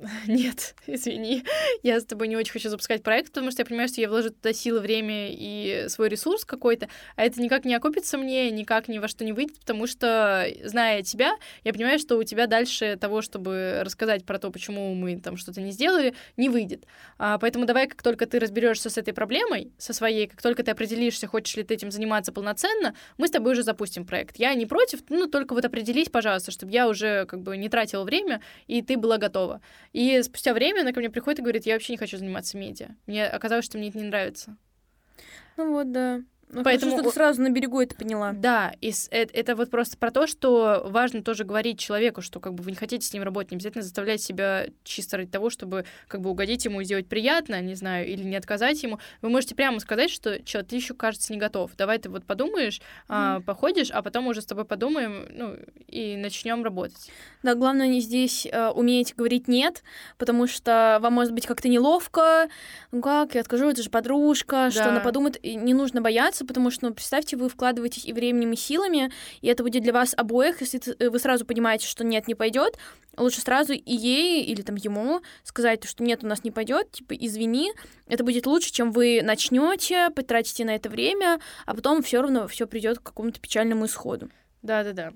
нет, 0.26 0.74
извини, 0.86 1.44
я 1.82 2.00
с 2.00 2.04
тобой 2.04 2.28
не 2.28 2.36
очень 2.36 2.52
хочу 2.52 2.68
запускать 2.68 3.02
проект, 3.02 3.28
потому 3.28 3.50
что 3.50 3.62
я 3.62 3.66
понимаю, 3.66 3.88
что 3.88 4.00
я 4.00 4.08
вложу 4.08 4.30
туда 4.30 4.52
силы, 4.52 4.80
время 4.80 5.28
и 5.30 5.86
свой 5.88 6.08
ресурс 6.08 6.44
какой-то, 6.44 6.88
а 7.16 7.24
это 7.24 7.40
никак 7.40 7.64
не 7.64 7.74
окупится 7.74 8.16
мне, 8.16 8.50
никак 8.50 8.88
ни 8.88 8.98
во 8.98 9.08
что 9.08 9.24
не 9.24 9.32
выйдет, 9.32 9.58
потому 9.60 9.86
что, 9.86 10.46
зная 10.64 11.02
тебя, 11.02 11.36
я 11.64 11.72
понимаю, 11.72 11.98
что 11.98 12.16
у 12.16 12.22
тебя 12.22 12.46
дальше 12.46 12.96
того, 13.00 13.22
чтобы 13.22 13.82
рассказать 13.84 14.24
про 14.24 14.38
то, 14.38 14.50
почему 14.50 14.94
мы 14.94 15.18
там 15.20 15.36
что-то 15.36 15.60
не 15.60 15.70
сделали, 15.70 16.14
не 16.36 16.48
выйдет. 16.48 16.84
А, 17.18 17.38
поэтому 17.38 17.66
давай, 17.66 17.86
как 17.86 18.02
только 18.02 18.26
ты 18.26 18.38
разберешься 18.38 18.90
с 18.90 18.96
этой 18.96 19.12
проблемой, 19.12 19.72
со 19.78 19.92
своей, 19.92 20.26
как 20.26 20.40
только 20.40 20.62
ты 20.62 20.70
определишься, 20.70 21.26
хочешь 21.26 21.56
ли 21.56 21.62
ты 21.62 21.74
этим 21.74 21.90
заниматься 21.90 22.32
полноценно, 22.32 22.94
мы 23.18 23.28
с 23.28 23.30
тобой 23.30 23.52
уже 23.52 23.62
запустим 23.62 24.06
проект. 24.06 24.38
Я 24.38 24.54
не 24.54 24.66
против, 24.66 25.00
ну, 25.08 25.26
только 25.26 25.54
вот 25.54 25.64
определись, 25.64 26.08
пожалуйста, 26.08 26.50
чтобы 26.50 26.72
я 26.72 26.88
уже 26.88 27.26
как 27.26 27.42
бы 27.42 27.56
не 27.56 27.68
тратила 27.68 28.04
время, 28.04 28.40
и 28.66 28.82
ты 28.82 28.96
была 28.96 29.18
готова. 29.18 29.60
И 29.92 30.22
спустя 30.22 30.54
время 30.54 30.82
она 30.82 30.92
ко 30.92 31.00
мне 31.00 31.10
приходит 31.10 31.40
и 31.40 31.42
говорит, 31.42 31.66
я 31.66 31.74
вообще 31.74 31.92
не 31.92 31.98
хочу 31.98 32.16
заниматься 32.16 32.56
медиа. 32.56 32.90
Мне 33.06 33.26
оказалось, 33.26 33.64
что 33.64 33.78
мне 33.78 33.88
это 33.88 33.98
не 33.98 34.04
нравится. 34.04 34.56
Ну 35.56 35.72
вот, 35.72 35.90
да. 35.90 36.22
Ну, 36.52 36.64
Поэтому 36.64 36.92
что 36.92 37.02
ты 37.04 37.10
сразу 37.10 37.42
на 37.42 37.50
берегу 37.50 37.80
это 37.80 37.94
поняла. 37.94 38.32
Да, 38.32 38.74
и 38.80 38.92
это, 39.10 39.32
это 39.32 39.56
вот 39.56 39.70
просто 39.70 39.96
про 39.96 40.10
то, 40.10 40.26
что 40.26 40.82
важно 40.86 41.22
тоже 41.22 41.44
говорить 41.44 41.78
человеку, 41.78 42.22
что 42.22 42.40
как 42.40 42.54
бы 42.54 42.64
вы 42.64 42.72
не 42.72 42.76
хотите 42.76 43.06
с 43.06 43.12
ним 43.12 43.22
работать, 43.22 43.52
не 43.52 43.56
обязательно 43.56 43.82
заставлять 43.82 44.20
себя 44.20 44.66
чисто 44.82 45.18
ради 45.18 45.30
того, 45.30 45.50
чтобы 45.50 45.84
как 46.08 46.20
бы 46.20 46.30
угодить 46.30 46.64
ему 46.64 46.80
и 46.80 46.84
сделать 46.84 47.06
приятно, 47.06 47.60
не 47.60 47.74
знаю, 47.74 48.08
или 48.08 48.22
не 48.22 48.36
отказать 48.36 48.82
ему. 48.82 48.98
Вы 49.22 49.30
можете 49.30 49.54
прямо 49.54 49.78
сказать, 49.78 50.10
что 50.10 50.40
что 50.44 50.64
ты 50.64 50.76
еще 50.76 50.94
кажется 50.94 51.32
не 51.32 51.38
готов. 51.38 51.70
Давай 51.76 51.98
ты 51.98 52.08
вот 52.08 52.24
подумаешь, 52.24 52.78
mm. 52.78 53.04
а, 53.08 53.40
походишь, 53.40 53.90
а 53.90 54.02
потом 54.02 54.26
уже 54.26 54.42
с 54.42 54.46
тобой 54.46 54.64
подумаем, 54.64 55.26
ну 55.30 55.56
и 55.86 56.16
начнем 56.16 56.64
работать. 56.64 57.10
Да, 57.42 57.54
главное 57.54 57.86
не 57.86 58.00
здесь 58.00 58.46
э, 58.46 58.68
уметь 58.68 59.14
говорить 59.14 59.48
нет, 59.48 59.82
потому 60.18 60.46
что 60.46 60.98
вам 61.00 61.14
может 61.14 61.32
быть 61.32 61.46
как-то 61.46 61.68
неловко. 61.68 62.48
Ну 62.92 63.00
как, 63.00 63.34
я 63.34 63.40
откажу, 63.40 63.70
это 63.70 63.82
же 63.82 63.90
подружка, 63.90 64.54
да. 64.66 64.70
что 64.70 64.88
она 64.88 65.00
подумает. 65.00 65.42
И 65.42 65.54
не 65.54 65.74
нужно 65.74 66.00
бояться 66.00 66.39
бояться, 66.40 66.44
потому 66.44 66.70
что, 66.70 66.86
ну, 66.86 66.94
представьте, 66.94 67.36
вы 67.36 67.48
вкладываетесь 67.48 68.04
и 68.04 68.12
временем, 68.12 68.52
и 68.52 68.56
силами, 68.56 69.10
и 69.40 69.48
это 69.48 69.62
будет 69.62 69.82
для 69.82 69.92
вас 69.92 70.14
обоих, 70.16 70.60
если 70.60 70.80
вы 71.08 71.18
сразу 71.18 71.44
понимаете, 71.44 71.86
что 71.86 72.04
нет, 72.04 72.28
не 72.28 72.34
пойдет, 72.34 72.78
лучше 73.16 73.40
сразу 73.40 73.72
и 73.72 73.94
ей 73.94 74.44
или 74.44 74.62
там 74.62 74.76
ему 74.76 75.20
сказать, 75.44 75.84
что 75.84 76.02
нет, 76.02 76.24
у 76.24 76.26
нас 76.26 76.44
не 76.44 76.50
пойдет, 76.50 76.90
типа, 76.92 77.14
извини, 77.14 77.72
это 78.06 78.24
будет 78.24 78.46
лучше, 78.46 78.72
чем 78.72 78.92
вы 78.92 79.20
начнете, 79.22 80.10
потратите 80.10 80.64
на 80.64 80.74
это 80.74 80.88
время, 80.88 81.40
а 81.66 81.74
потом 81.74 82.02
все 82.02 82.20
равно 82.20 82.46
все 82.48 82.66
придет 82.66 82.98
к 82.98 83.02
какому-то 83.02 83.40
печальному 83.40 83.86
исходу. 83.86 84.28
Да, 84.62 84.84
да, 84.84 84.92
да. 84.92 85.12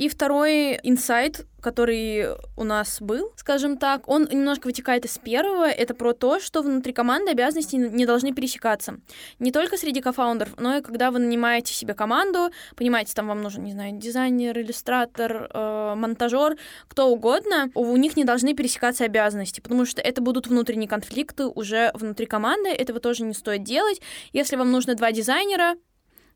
И 0.00 0.08
второй 0.08 0.80
инсайт, 0.82 1.46
который 1.60 2.28
у 2.56 2.64
нас 2.64 3.02
был, 3.02 3.34
скажем 3.36 3.76
так, 3.76 4.08
он 4.08 4.26
немножко 4.30 4.68
вытекает 4.68 5.04
из 5.04 5.18
первого. 5.18 5.68
Это 5.68 5.92
про 5.92 6.14
то, 6.14 6.40
что 6.40 6.62
внутри 6.62 6.94
команды 6.94 7.32
обязанности 7.32 7.76
не 7.76 8.06
должны 8.06 8.32
пересекаться. 8.32 8.94
Не 9.40 9.52
только 9.52 9.76
среди 9.76 10.00
кофаундеров, 10.00 10.58
но 10.58 10.78
и 10.78 10.80
когда 10.80 11.10
вы 11.10 11.18
нанимаете 11.18 11.74
себе 11.74 11.92
команду, 11.92 12.48
понимаете, 12.76 13.12
там 13.12 13.28
вам 13.28 13.42
нужен, 13.42 13.62
не 13.62 13.72
знаю, 13.72 13.98
дизайнер, 13.98 14.58
иллюстратор, 14.58 15.50
э, 15.52 15.94
монтажер, 15.96 16.56
кто 16.88 17.08
угодно, 17.10 17.70
у 17.74 17.94
них 17.98 18.16
не 18.16 18.24
должны 18.24 18.54
пересекаться 18.54 19.04
обязанности, 19.04 19.60
потому 19.60 19.84
что 19.84 20.00
это 20.00 20.22
будут 20.22 20.46
внутренние 20.46 20.88
конфликты 20.88 21.44
уже 21.44 21.90
внутри 21.92 22.24
команды, 22.24 22.70
этого 22.70 23.00
тоже 23.00 23.24
не 23.24 23.34
стоит 23.34 23.64
делать. 23.64 24.00
Если 24.32 24.56
вам 24.56 24.72
нужно 24.72 24.94
два 24.94 25.12
дизайнера, 25.12 25.74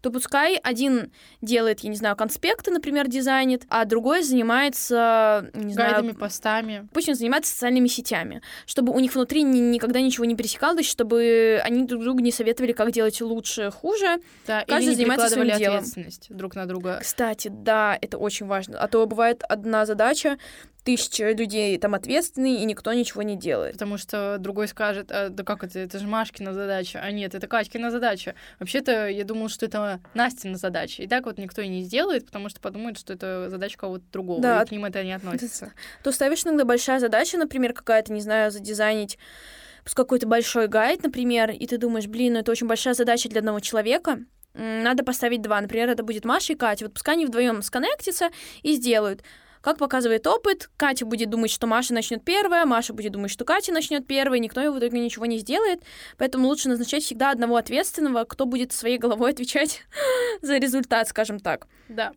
то 0.04 0.10
пускай 0.10 0.56
один 0.56 1.10
делает, 1.40 1.80
я 1.80 1.88
не 1.88 1.96
знаю, 1.96 2.14
конспекты, 2.14 2.70
например, 2.70 3.08
дизайнит, 3.08 3.64
а 3.70 3.86
другой 3.86 4.22
занимается, 4.22 5.50
не 5.54 5.72
Гайдами, 5.74 6.02
знаю, 6.10 6.14
постами. 6.16 6.88
пусть 6.92 7.08
он 7.08 7.14
занимается 7.14 7.50
социальными 7.52 7.88
сетями, 7.88 8.42
чтобы 8.66 8.92
у 8.92 9.00
них 9.00 9.14
внутри 9.14 9.42
ни- 9.42 9.58
никогда 9.60 10.02
ничего 10.02 10.26
не 10.26 10.36
пересекалось, 10.36 10.86
чтобы 10.86 11.58
они 11.64 11.84
друг 11.86 12.02
другу 12.02 12.20
не 12.20 12.32
советовали, 12.32 12.72
как 12.72 12.90
делать 12.92 13.18
лучше, 13.22 13.70
хуже. 13.70 14.18
Да, 14.46 14.64
Каждый 14.66 14.82
или 14.82 14.90
не 14.90 14.96
занимается 14.96 15.28
своим 15.30 15.56
делом. 15.56 15.76
ответственность 15.78 16.26
друг 16.28 16.54
на 16.54 16.66
друга. 16.66 16.98
Кстати, 17.00 17.48
да, 17.48 17.96
это 18.00 18.18
очень 18.18 18.44
важно. 18.46 18.78
А 18.78 18.86
то 18.88 19.06
бывает 19.06 19.42
одна 19.48 19.86
задача, 19.86 20.36
тысяча 20.84 21.32
людей 21.32 21.76
там 21.78 21.94
ответственны, 21.94 22.60
и 22.60 22.64
никто 22.64 22.92
ничего 22.92 23.22
не 23.22 23.36
делает. 23.36 23.72
Потому 23.72 23.96
что 23.98 24.36
другой 24.38 24.68
скажет, 24.68 25.10
«А, 25.10 25.30
да 25.30 25.42
как 25.42 25.64
это, 25.64 25.78
это 25.78 25.98
же 25.98 26.06
Машкина 26.06 26.52
задача, 26.52 27.00
а 27.02 27.10
нет, 27.10 27.34
это 27.34 27.46
Катькина 27.46 27.90
задача. 27.90 28.34
Вообще-то 28.60 29.08
я 29.08 29.24
думал, 29.24 29.48
что 29.48 29.66
это 29.66 30.00
Настина 30.12 30.58
задача. 30.58 31.02
И 31.02 31.08
так 31.08 31.24
вот 31.24 31.38
никто 31.38 31.62
и 31.62 31.68
не 31.68 31.82
сделает, 31.82 32.26
потому 32.26 32.48
что 32.50 32.60
подумает, 32.60 32.98
что 32.98 33.14
это 33.14 33.48
задача 33.48 33.78
кого-то 33.78 34.04
другого, 34.12 34.40
Да. 34.42 34.62
и 34.62 34.66
к 34.66 34.70
ним 34.70 34.84
это 34.84 35.02
не 35.02 35.12
относится. 35.12 35.72
То 36.02 36.12
ставишь 36.12 36.44
иногда 36.44 36.64
большая 36.64 37.00
задача, 37.00 37.38
например, 37.38 37.72
какая-то, 37.72 38.12
не 38.12 38.20
знаю, 38.20 38.50
задизайнить 38.50 39.18
какой-то 39.84 40.26
большой 40.26 40.68
гайд, 40.68 41.02
например, 41.02 41.50
и 41.50 41.66
ты 41.66 41.78
думаешь, 41.78 42.06
блин, 42.06 42.34
ну 42.34 42.38
это 42.40 42.50
очень 42.52 42.66
большая 42.66 42.94
задача 42.94 43.28
для 43.28 43.40
одного 43.40 43.60
человека, 43.60 44.18
надо 44.54 45.02
поставить 45.02 45.42
два. 45.42 45.60
Например, 45.60 45.88
это 45.88 46.02
будет 46.02 46.24
Маша 46.24 46.52
и 46.52 46.56
Катя. 46.56 46.84
Вот 46.84 46.94
пускай 46.94 47.16
они 47.16 47.26
вдвоем 47.26 47.60
сконнектятся 47.62 48.30
и 48.62 48.74
сделают. 48.74 49.22
Как 49.64 49.78
показывает 49.78 50.26
опыт, 50.26 50.68
Катя 50.76 51.06
будет 51.06 51.30
думать, 51.30 51.50
что 51.50 51.66
Маша 51.66 51.94
начнет 51.94 52.22
первая, 52.22 52.66
Маша 52.66 52.92
будет 52.92 53.12
думать, 53.12 53.30
что 53.30 53.46
Катя 53.46 53.72
начнет 53.72 54.06
первая, 54.06 54.38
никто 54.38 54.60
в 54.70 54.78
итоге 54.78 55.00
ничего 55.00 55.24
не 55.24 55.38
сделает. 55.38 55.82
Поэтому 56.18 56.48
лучше 56.48 56.68
назначать 56.68 57.02
всегда 57.02 57.30
одного 57.30 57.56
ответственного, 57.56 58.24
кто 58.24 58.44
будет 58.44 58.72
своей 58.72 58.98
головой 58.98 59.30
отвечать 59.30 59.80
за 60.42 60.58
результат, 60.58 61.08
скажем 61.08 61.40
так. 61.40 61.66
Да. 61.88 62.12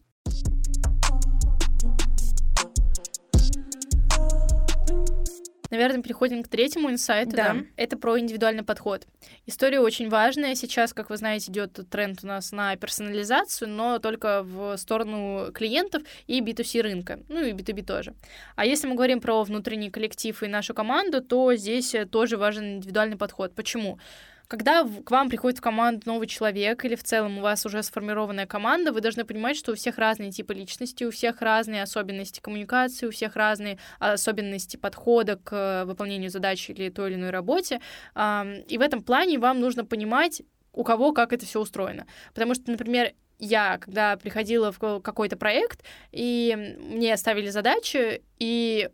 Наверное, 5.70 6.02
переходим 6.02 6.44
к 6.44 6.48
третьему 6.48 6.90
инсайту. 6.90 7.36
Да. 7.36 7.54
Да. 7.54 7.64
Это 7.76 7.98
про 7.98 8.20
индивидуальный 8.20 8.64
подход. 8.64 9.06
История 9.46 9.80
очень 9.80 10.10
важная. 10.10 10.56
Сейчас, 10.56 10.94
как 10.94 11.10
вы 11.10 11.18
знаете, 11.18 11.52
идет 11.52 11.80
тренд 11.90 12.20
у 12.24 12.28
нас 12.28 12.52
на 12.52 12.76
персонализацию, 12.76 13.70
но 13.70 14.00
только 14.00 14.44
в 14.44 14.78
сторону 14.78 15.52
клиентов 15.54 16.04
и 16.28 16.42
B2C 16.42 16.82
рынка. 16.82 17.20
Ну 17.28 17.44
и 17.44 17.52
B2B 17.52 17.84
тоже. 17.84 18.14
А 18.56 18.66
если 18.66 18.88
мы 18.88 18.96
говорим 18.96 19.20
про 19.20 19.44
внутренний 19.44 19.90
коллектив 19.90 20.42
и 20.42 20.48
нашу 20.48 20.74
команду, 20.74 21.22
то 21.22 21.54
здесь 21.56 21.96
тоже 22.12 22.38
важен 22.38 22.78
индивидуальный 22.78 23.18
подход. 23.18 23.54
Почему? 23.54 24.00
Когда 24.48 24.84
к 24.84 25.12
вам 25.12 25.30
приходит 25.30 25.60
в 25.60 25.62
команду 25.62 26.04
новый 26.06 26.28
человек 26.28 26.86
или 26.86 26.96
в 26.96 27.04
целом 27.04 27.40
у 27.40 27.42
вас 27.42 27.66
уже 27.66 27.84
сформированная 27.84 28.46
команда, 28.46 28.94
вы 28.94 29.02
должны 29.02 29.26
понимать, 29.26 29.58
что 29.58 29.74
у 29.74 29.76
всех 29.76 29.98
разные 29.98 30.32
типы 30.32 30.54
личности, 30.54 31.04
у 31.04 31.12
всех 31.12 31.42
разные 31.42 31.84
особенности 31.84 32.40
коммуникации, 32.40 33.08
у 33.08 33.12
всех 33.12 33.36
разные 33.36 33.78
особенности 34.00 34.78
подхода 34.78 35.36
к 35.36 35.54
э, 35.54 35.86
выполнению 35.86 36.30
задач 36.30 36.70
или 36.70 36.90
той 36.90 37.10
или 37.10 37.16
иной 37.18 37.32
работе. 37.32 37.82
И 38.16 38.78
в 38.78 38.82
этом 38.82 39.04
плане 39.04 39.38
вам 39.38 39.60
нужно 39.60 39.84
понимать, 39.86 40.42
у 40.72 40.84
кого 40.84 41.12
как 41.12 41.34
это 41.34 41.46
все 41.46 41.60
устроено. 41.60 42.06
Потому 42.34 42.54
что, 42.54 42.72
например, 42.72 43.14
я, 43.40 43.78
когда 43.78 44.16
приходила 44.18 44.72
в 44.72 44.80
ко- 44.80 45.00
какой-то 45.00 45.38
проект, 45.38 45.84
и 46.12 46.78
мне 46.80 47.16
ставили 47.18 47.50
задачи, 47.50 48.24
и 48.40 48.90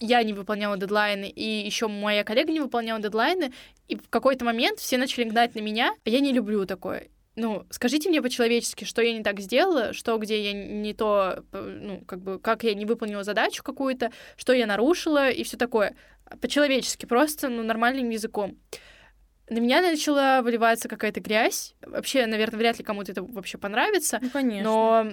я 0.00 0.22
не 0.22 0.32
выполняла 0.32 0.76
дедлайны, 0.76 1.28
и 1.28 1.64
еще 1.64 1.88
моя 1.88 2.24
коллега 2.24 2.52
не 2.52 2.60
выполняла 2.60 3.00
дедлайны, 3.00 3.52
и 3.88 3.96
в 3.96 4.08
какой-то 4.08 4.44
момент 4.44 4.78
все 4.78 4.98
начали 4.98 5.24
гнать 5.24 5.54
на 5.54 5.60
меня, 5.60 5.94
а 6.04 6.10
я 6.10 6.20
не 6.20 6.32
люблю 6.32 6.66
такое. 6.66 7.08
Ну, 7.36 7.66
скажите 7.70 8.08
мне 8.08 8.22
по-человечески, 8.22 8.84
что 8.84 9.02
я 9.02 9.12
не 9.12 9.22
так 9.22 9.40
сделала, 9.40 9.92
что 9.92 10.16
где 10.18 10.40
я 10.44 10.52
не 10.52 10.94
то, 10.94 11.44
ну, 11.52 12.00
как 12.06 12.20
бы, 12.20 12.38
как 12.38 12.62
я 12.62 12.74
не 12.74 12.86
выполнила 12.86 13.24
задачу 13.24 13.64
какую-то, 13.64 14.12
что 14.36 14.52
я 14.52 14.66
нарушила 14.66 15.30
и 15.30 15.42
все 15.42 15.56
такое. 15.56 15.96
По-человечески, 16.40 17.06
просто, 17.06 17.48
ну, 17.48 17.64
нормальным 17.64 18.10
языком. 18.10 18.56
На 19.50 19.58
меня 19.58 19.82
начала 19.82 20.42
выливаться 20.42 20.88
какая-то 20.88 21.20
грязь. 21.20 21.74
Вообще, 21.82 22.26
наверное, 22.26 22.58
вряд 22.58 22.78
ли 22.78 22.84
кому-то 22.84 23.12
это 23.12 23.22
вообще 23.22 23.58
понравится. 23.58 24.20
Ну, 24.22 24.30
конечно. 24.30 24.62
Но 24.64 25.12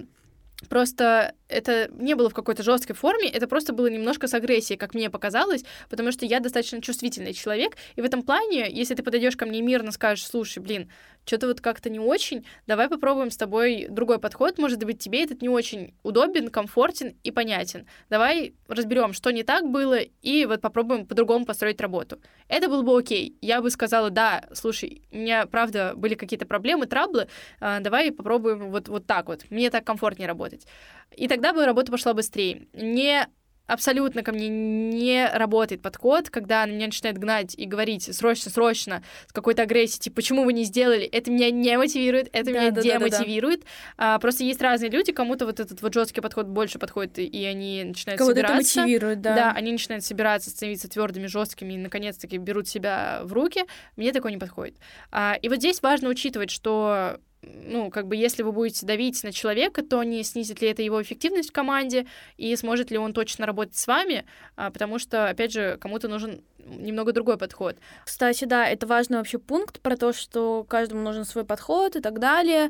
просто 0.70 1.34
это 1.48 1.90
не 1.94 2.16
было 2.16 2.30
в 2.30 2.34
какой-то 2.34 2.64
жесткой 2.64 2.96
форме, 2.96 3.30
это 3.30 3.48
просто 3.48 3.74
было 3.74 3.88
немножко 3.88 4.28
с 4.28 4.34
агрессией, 4.34 4.78
как 4.78 4.94
мне 4.94 5.10
показалось, 5.10 5.64
потому 5.90 6.12
что 6.12 6.26
я 6.26 6.40
достаточно 6.40 6.82
чувствительный 6.82 7.34
человек, 7.34 7.76
и 7.96 8.02
в 8.02 8.06
этом 8.06 8.24
плане, 8.24 8.70
если 8.72 8.96
ты 8.96 9.04
подойдешь 9.04 9.36
ко 9.36 9.46
мне 9.46 9.62
мирно 9.62 9.92
скажешь, 9.92 10.26
слушай, 10.26 10.60
блин, 10.60 10.90
что-то 11.32 11.48
вот 11.48 11.62
как-то 11.62 11.90
не 11.90 12.00
очень, 12.00 12.46
давай 12.68 12.90
попробуем 12.90 13.32
с 13.32 13.38
тобой 13.38 13.88
другой 13.90 14.20
подход, 14.20 14.58
может 14.58 14.84
быть, 14.84 15.00
тебе 15.00 15.24
этот 15.24 15.42
не 15.42 15.48
очень 15.48 15.94
удобен, 16.04 16.50
комфортен 16.50 17.16
и 17.24 17.32
понятен. 17.32 17.88
Давай 18.10 18.54
разберем, 18.68 19.14
что 19.14 19.32
не 19.32 19.44
так 19.44 19.70
было, 19.70 20.00
и 20.00 20.46
вот 20.46 20.60
попробуем 20.60 21.06
по-другому 21.06 21.46
построить 21.46 21.80
работу. 21.80 22.20
Это 22.50 22.68
было 22.68 22.82
бы 22.82 22.98
окей. 22.98 23.38
Я 23.40 23.62
бы 23.62 23.70
сказала, 23.70 24.10
да, 24.10 24.44
слушай, 24.52 25.04
у 25.10 25.20
меня, 25.20 25.46
правда, 25.46 25.94
были 25.96 26.16
какие-то 26.16 26.46
проблемы, 26.46 26.86
траблы, 26.86 27.30
а, 27.62 27.80
давай 27.80 28.12
попробуем 28.12 28.70
вот, 28.70 28.90
вот 28.90 29.06
так 29.06 29.28
вот. 29.28 29.46
Мне 29.50 29.70
так 29.70 29.86
комфортнее 29.86 30.28
работать. 30.28 30.68
И 31.16 31.30
тогда 31.30 31.54
бы 31.54 31.66
работа 31.66 31.94
пошла 31.94 32.14
быстрее. 32.14 32.68
Не 32.74 33.30
абсолютно 33.68 34.24
ко 34.24 34.32
мне 34.32 34.50
не 34.50 35.28
работает 35.32 35.82
подход, 35.82 36.30
когда 36.30 36.64
она 36.64 36.74
меня 36.74 36.88
начинает 36.88 37.18
гнать 37.18 37.56
и 37.58 37.66
говорить 37.66 38.14
срочно, 38.16 38.52
срочно, 38.52 39.04
с 39.28 39.34
какой-то 39.34 39.62
агрессией, 39.64 40.02
типа, 40.02 40.18
почему 40.18 40.44
вы 40.44 40.54
не 40.54 40.64
сделали? 40.66 41.04
Это 41.04 41.32
меня 41.32 41.50
не 41.52 41.78
мотивирует, 41.78 42.30
это 42.34 42.46
Да, 42.46 42.52
меня 42.52 42.72
да, 42.72 42.82
да, 42.82 42.82
да, 42.82 43.00
да. 43.00 43.10
демотивирует. 43.10 43.64
А, 43.98 44.20
просто 44.20 44.44
есть 44.44 44.62
разные 44.62 44.90
люди, 44.92 45.12
кому-то 45.12 45.46
вот 45.46 45.60
этот 45.60 45.82
вот 45.82 45.94
жесткий 45.94 46.22
подход 46.22 46.48
больше 46.48 46.80
подходит, 46.80 47.18
и- 47.20 47.46
они 47.46 47.84
начинают 47.86 48.18
Кого-то 48.20 48.40
это 48.40 48.48
собираться. 48.50 48.82
мотивирует, 48.82 49.22
да. 49.22 49.36
Да, 49.36 49.52
они 49.52 49.72
начинают 49.72 50.04
собираться, 50.04 50.50
становиться 50.50 50.90
твердыми, 50.90 51.28
жесткими 51.28 51.74
и 51.74 51.78
наконец-таки 51.78 52.38
берут 52.38 52.68
себя 52.68 53.22
в 53.24 53.32
руки. 53.34 53.64
Мне 53.96 54.12
такое 54.12 54.32
не 54.32 54.38
подходит. 54.38 54.76
А, 55.12 55.36
и 55.42 55.48
вот 55.50 55.58
здесь 55.60 55.82
важно 55.82 56.10
учитывать, 56.10 56.52
что 56.52 57.18
ну, 57.44 57.90
как 57.90 58.08
бы, 58.08 58.16
если 58.16 58.44
вы 58.44 58.52
будете 58.52 58.86
давить 58.86 59.24
на 59.24 59.32
человека, 59.32 59.84
то 59.84 60.04
не 60.04 60.24
снизит 60.24 60.62
ли 60.62 60.70
это 60.70 60.84
его 60.84 61.02
эффективность 61.02 61.50
в 61.50 61.54
команде, 61.54 62.06
и 62.38 62.56
сможет 62.56 62.92
ли 62.92 62.98
он 62.98 63.14
точно 63.14 63.46
работать 63.46 63.76
с 63.76 63.88
вами, 63.88 64.26
а, 64.56 64.70
потому 64.70 65.00
что, 65.00 65.28
опять 65.30 65.52
же, 65.52 65.78
кому-то 65.82 66.08
нужен 66.08 66.44
немного 66.66 67.14
другой 67.14 67.38
подход. 67.38 67.78
Кстати, 68.06 68.46
да, 68.46 68.68
это 68.68 68.86
важный 68.86 69.18
вообще 69.18 69.40
пункт 69.40 69.82
про 69.82 69.98
то, 69.98 70.14
что 70.14 70.64
каждому 70.68 71.02
нужен 71.02 71.26
свой 71.26 71.44
подход 71.44 71.96
и 71.96 72.02
так 72.02 72.20
далее. 72.20 72.70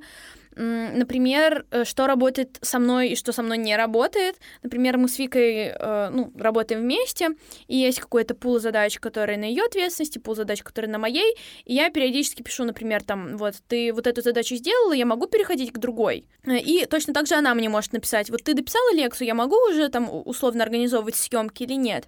Например, 0.55 1.65
э, 1.71 1.85
что 1.85 2.07
работает 2.07 2.57
со 2.61 2.79
мной 2.79 3.09
и 3.09 3.15
что 3.15 3.31
со 3.31 3.41
мной 3.41 3.57
не 3.57 3.75
работает. 3.75 4.35
Например, 4.63 4.97
мы 4.97 5.07
с 5.07 5.17
Викой 5.17 5.67
э, 5.67 6.09
ну, 6.11 6.31
работаем 6.37 6.81
вместе, 6.81 7.29
и 7.67 7.77
есть 7.77 7.99
какой-то 7.99 8.35
пул 8.35 8.59
задач, 8.59 8.99
которые 8.99 9.37
на 9.37 9.45
ее 9.45 9.63
ответственности, 9.63 10.19
пул 10.19 10.35
задач, 10.35 10.61
которые 10.61 10.91
на 10.91 10.97
моей, 10.97 11.35
и 11.65 11.73
я 11.73 11.89
периодически 11.89 12.41
пишу, 12.41 12.65
например, 12.65 13.03
там, 13.03 13.37
вот, 13.37 13.55
ты 13.67 13.93
вот 13.93 14.07
эту 14.07 14.21
задачу 14.21 14.55
сделала, 14.55 14.93
я 14.93 15.05
могу 15.05 15.27
переходить 15.27 15.71
к 15.71 15.77
другой. 15.77 16.25
Э, 16.45 16.57
И 16.57 16.85
точно 16.85 17.13
так 17.13 17.27
же 17.27 17.35
она 17.35 17.53
мне 17.53 17.69
может 17.69 17.93
написать, 17.93 18.29
вот 18.29 18.43
ты 18.43 18.53
дописала 18.53 18.93
лекцию, 18.93 19.27
я 19.27 19.33
могу 19.33 19.55
уже 19.69 19.87
там 19.89 20.09
условно 20.25 20.63
организовывать 20.63 21.15
съемки 21.15 21.63
или 21.63 21.73
нет. 21.75 22.07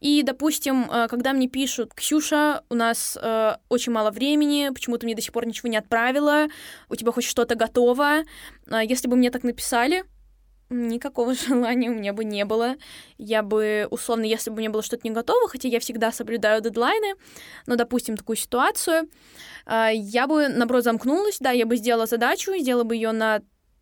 И, 0.00 0.22
допустим, 0.22 0.90
э, 0.90 1.08
когда 1.08 1.32
мне 1.32 1.48
пишут, 1.48 1.94
Ксюша, 1.94 2.62
у 2.68 2.74
нас 2.74 3.18
э, 3.20 3.56
очень 3.68 3.92
мало 3.92 4.10
времени, 4.10 4.70
почему 4.72 4.98
ты 4.98 5.06
мне 5.06 5.14
до 5.14 5.22
сих 5.22 5.32
пор 5.32 5.46
ничего 5.46 5.70
не 5.70 5.78
отправила, 5.78 6.48
у 6.88 6.96
тебя 6.96 7.12
хоть 7.12 7.24
что-то 7.24 7.54
готово. 7.54 8.24
А 8.70 8.84
Если 8.84 9.08
бы 9.08 9.16
мне 9.16 9.30
так 9.30 9.42
написали, 9.42 10.04
никакого 10.68 11.34
желания 11.48 11.90
у 11.90 11.94
меня 11.94 12.12
бы 12.12 12.24
не 12.24 12.44
было. 12.44 12.76
Я 13.18 13.42
бы, 13.42 13.86
условно, 13.90 14.24
если 14.24 14.50
бы 14.50 14.58
меня 14.58 14.70
было 14.70 14.82
что-то 14.82 15.02
не 15.04 15.14
готово, 15.14 15.48
хотя 15.48 15.68
я 15.68 15.80
всегда 15.80 16.12
соблюдаю 16.12 16.60
дедлайны, 16.60 17.14
но, 17.66 17.76
допустим, 17.76 18.16
такую 18.16 18.36
ситуацию, 18.36 19.08
э, 19.66 19.90
я 19.94 20.26
бы, 20.26 20.48
наоборот, 20.48 20.84
замкнулась, 20.84 21.38
да, 21.40 21.52
я 21.52 21.66
бы 21.66 21.76
сделала 21.76 22.06
задачу, 22.06 22.52
сделала 22.58 22.84
бы 22.84 22.94
ее 22.94 23.12
на, 23.12 23.40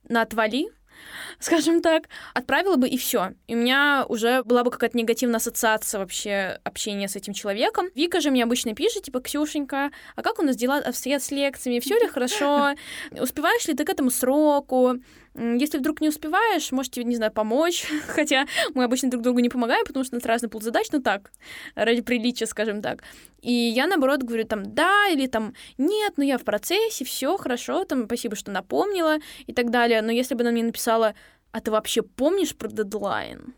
на 0.09 0.23
отвали, 0.23 0.69
скажем 1.39 1.83
так, 1.83 2.09
отправила 2.35 2.77
бы 2.77 2.89
и 2.89 2.97
все. 2.97 3.33
И 3.47 3.55
у 3.55 3.59
меня 3.59 4.05
уже 4.09 4.43
была 4.45 4.65
бы 4.65 4.71
какая-то 4.71 4.97
негативная 4.97 5.37
ассоциация 5.37 5.99
вообще 5.99 6.61
общения 6.65 7.09
с 7.09 7.17
этим 7.17 7.33
человеком. 7.33 7.87
Вика 7.95 8.21
же 8.21 8.31
мне 8.31 8.43
обычно 8.45 8.75
пишет, 8.75 9.05
типа, 9.05 9.21
Ксюшенька, 9.21 9.91
а 10.17 10.23
как 10.23 10.39
у 10.39 10.43
нас 10.43 10.57
дела 10.57 10.79
обстоят 10.79 11.23
с 11.23 11.31
лекциями? 11.31 11.81
Все 11.81 11.99
ли 11.99 12.07
хорошо? 12.07 12.75
Успеваешь 13.11 13.67
ли 13.67 13.75
ты 13.75 13.85
к 13.85 13.91
этому 13.91 14.11
сроку? 14.11 14.97
Если 15.37 15.79
вдруг 15.79 16.01
не 16.01 16.09
успеваешь, 16.09 16.71
можете, 16.71 17.03
не 17.03 17.17
знаю, 17.17 17.33
помочь. 17.33 17.87
Хотя 18.07 18.47
мы 18.75 18.85
обычно 18.85 19.11
друг 19.11 19.23
другу 19.23 19.41
не 19.41 19.49
помогаем, 19.49 19.85
потому 19.85 20.05
что 20.05 20.15
у 20.15 20.19
нас 20.19 20.27
разный 20.27 20.49
пул 20.49 20.61
задач, 20.61 20.87
ну 20.93 21.03
так, 21.03 21.33
ради 21.75 22.03
приличия, 22.03 22.47
скажем 22.47 22.83
так. 22.83 23.03
И 23.43 23.53
я, 23.53 23.87
наоборот, 23.87 24.23
говорю 24.23 24.45
там 24.45 24.75
«да» 24.75 25.09
или 25.11 25.27
там 25.27 25.55
«нет, 25.77 26.15
ну 26.17 26.25
я 26.25 26.39
в 26.39 26.45
процессе, 26.45 27.05
все 27.05 27.37
хорошо, 27.37 27.85
там 27.85 28.07
спасибо, 28.07 28.37
что 28.37 28.53
напомнила» 28.53 29.17
и 29.47 29.53
так 29.53 29.71
далее. 29.71 30.03
Но 30.03 30.13
если 30.13 30.35
бы 30.35 30.43
она 30.43 30.53
мне 30.53 30.63
написала 30.63 31.15
«а 31.51 31.61
ты 31.61 31.71
вообще 31.71 32.03
помнишь 32.03 32.55
про 32.55 32.69
дедлайн?» 32.69 33.55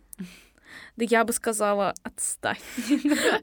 Да 0.96 1.04
я 1.08 1.24
бы 1.24 1.32
сказала, 1.32 1.94
отстань 2.02 2.56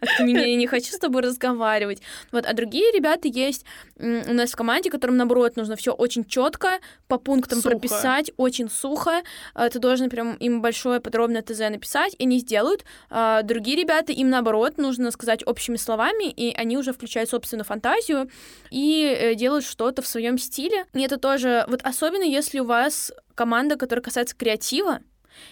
от 0.02 0.20
меня, 0.20 0.46
я 0.46 0.56
не 0.56 0.68
хочу 0.68 0.92
с 0.92 0.98
тобой 0.98 1.22
разговаривать. 1.22 2.02
Вот, 2.32 2.46
а 2.46 2.54
другие 2.54 2.92
ребята 2.92 3.28
есть 3.28 3.66
у 3.98 4.34
нас 4.34 4.52
в 4.52 4.56
команде, 4.56 4.90
которым, 4.90 5.18
наоборот, 5.18 5.56
нужно 5.56 5.76
все 5.76 5.94
очень 5.94 6.26
четко 6.26 6.80
по 7.08 7.18
пунктам 7.18 7.62
сухо. 7.62 7.70
прописать, 7.70 8.32
очень 8.38 8.70
сухо. 8.70 9.22
А, 9.54 9.70
ты 9.70 9.80
должен 9.80 10.10
прям 10.10 10.36
им 10.36 10.62
большое 10.62 11.00
подробное 11.00 11.42
ТЗ 11.42 11.60
написать, 11.60 12.16
и 12.18 12.24
они 12.24 12.40
сделают. 12.40 12.86
А 13.10 13.44
другие 13.44 13.78
ребята, 13.78 14.12
им, 14.12 14.30
наоборот, 14.30 14.78
нужно 14.78 15.12
сказать 15.12 15.46
общими 15.46 15.78
словами, 15.78 16.30
и 16.30 16.54
они 16.56 16.78
уже 16.78 16.94
включают 16.94 17.30
собственную 17.30 17.66
фантазию 17.66 18.30
и 18.72 19.06
э, 19.06 19.36
делают 19.36 19.66
что-то 19.66 20.02
в 20.02 20.08
своем 20.08 20.38
стиле. 20.38 20.86
И 20.94 21.02
это 21.02 21.18
тоже, 21.18 21.66
вот 21.68 21.82
особенно 21.84 22.24
если 22.24 22.60
у 22.60 22.66
вас 22.66 23.12
команда, 23.36 23.76
которая 23.76 24.04
касается 24.04 24.36
креатива, 24.36 25.00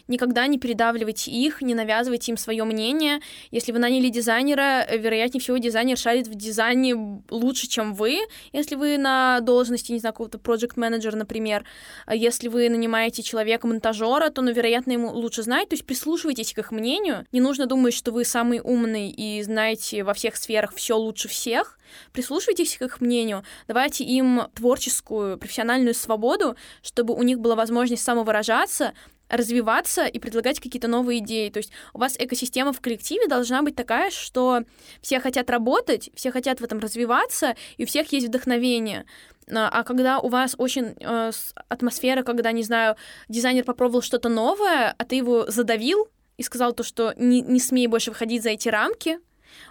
Никогда 0.07 0.47
не 0.47 0.59
передавливайте 0.59 1.31
их, 1.31 1.61
не 1.61 1.75
навязывайте 1.75 2.31
им 2.31 2.37
свое 2.37 2.63
мнение. 2.63 3.21
Если 3.51 3.71
вы 3.71 3.79
наняли 3.79 4.09
дизайнера, 4.09 4.85
вероятнее 4.91 5.41
всего 5.41 5.57
дизайнер 5.57 5.97
шарит 5.97 6.27
в 6.27 6.35
дизайне 6.35 7.23
лучше, 7.29 7.67
чем 7.67 7.93
вы, 7.93 8.19
если 8.51 8.75
вы 8.75 8.97
на 8.97 9.39
должности, 9.41 9.91
не 9.91 9.99
знаю, 9.99 10.13
какого-то 10.13 10.37
project 10.37 10.73
менеджера 10.75 11.15
например. 11.15 11.65
А 12.05 12.15
если 12.15 12.47
вы 12.47 12.69
нанимаете 12.69 13.23
человека-монтажера, 13.23 14.29
то, 14.29 14.41
ну, 14.41 14.51
вероятно, 14.51 14.91
ему 14.91 15.11
лучше 15.11 15.43
знать. 15.43 15.69
То 15.69 15.75
есть 15.75 15.85
прислушивайтесь 15.85 16.53
к 16.53 16.57
их 16.57 16.71
мнению. 16.71 17.25
Не 17.31 17.41
нужно 17.41 17.65
думать, 17.65 17.93
что 17.93 18.11
вы 18.11 18.25
самый 18.25 18.59
умный 18.59 19.09
и 19.09 19.41
знаете 19.43 20.03
во 20.03 20.13
всех 20.13 20.35
сферах 20.35 20.73
все 20.73 20.97
лучше 20.97 21.27
всех. 21.27 21.77
Прислушивайтесь 22.13 22.77
к 22.77 22.81
их 22.81 23.01
мнению, 23.01 23.43
давайте 23.67 24.03
им 24.03 24.43
творческую, 24.55 25.37
профессиональную 25.37 25.93
свободу, 25.93 26.55
чтобы 26.81 27.13
у 27.13 27.23
них 27.23 27.39
была 27.39 27.55
возможность 27.55 28.03
самовыражаться, 28.03 28.93
развиваться 29.31 30.05
и 30.05 30.19
предлагать 30.19 30.59
какие-то 30.59 30.87
новые 30.87 31.19
идеи. 31.19 31.49
То 31.49 31.57
есть 31.57 31.71
у 31.93 31.99
вас 31.99 32.15
экосистема 32.19 32.73
в 32.73 32.81
коллективе 32.81 33.27
должна 33.27 33.61
быть 33.63 33.75
такая, 33.75 34.11
что 34.11 34.63
все 35.01 35.19
хотят 35.19 35.49
работать, 35.49 36.09
все 36.13 36.31
хотят 36.31 36.59
в 36.59 36.63
этом 36.63 36.79
развиваться, 36.79 37.55
и 37.77 37.83
у 37.83 37.87
всех 37.87 38.11
есть 38.11 38.27
вдохновение. 38.27 39.05
А, 39.49 39.69
а 39.69 39.83
когда 39.83 40.19
у 40.19 40.29
вас 40.29 40.55
очень 40.57 40.95
э, 40.99 41.31
атмосфера, 41.69 42.23
когда, 42.23 42.51
не 42.51 42.63
знаю, 42.63 42.95
дизайнер 43.29 43.63
попробовал 43.63 44.01
что-то 44.01 44.29
новое, 44.29 44.93
а 44.97 45.05
ты 45.05 45.15
его 45.15 45.49
задавил 45.49 46.07
и 46.37 46.43
сказал 46.43 46.73
то, 46.73 46.83
что 46.83 47.13
не, 47.17 47.41
не 47.41 47.59
смей 47.59 47.87
больше 47.87 48.11
выходить 48.11 48.43
за 48.43 48.49
эти 48.49 48.69
рамки, 48.69 49.19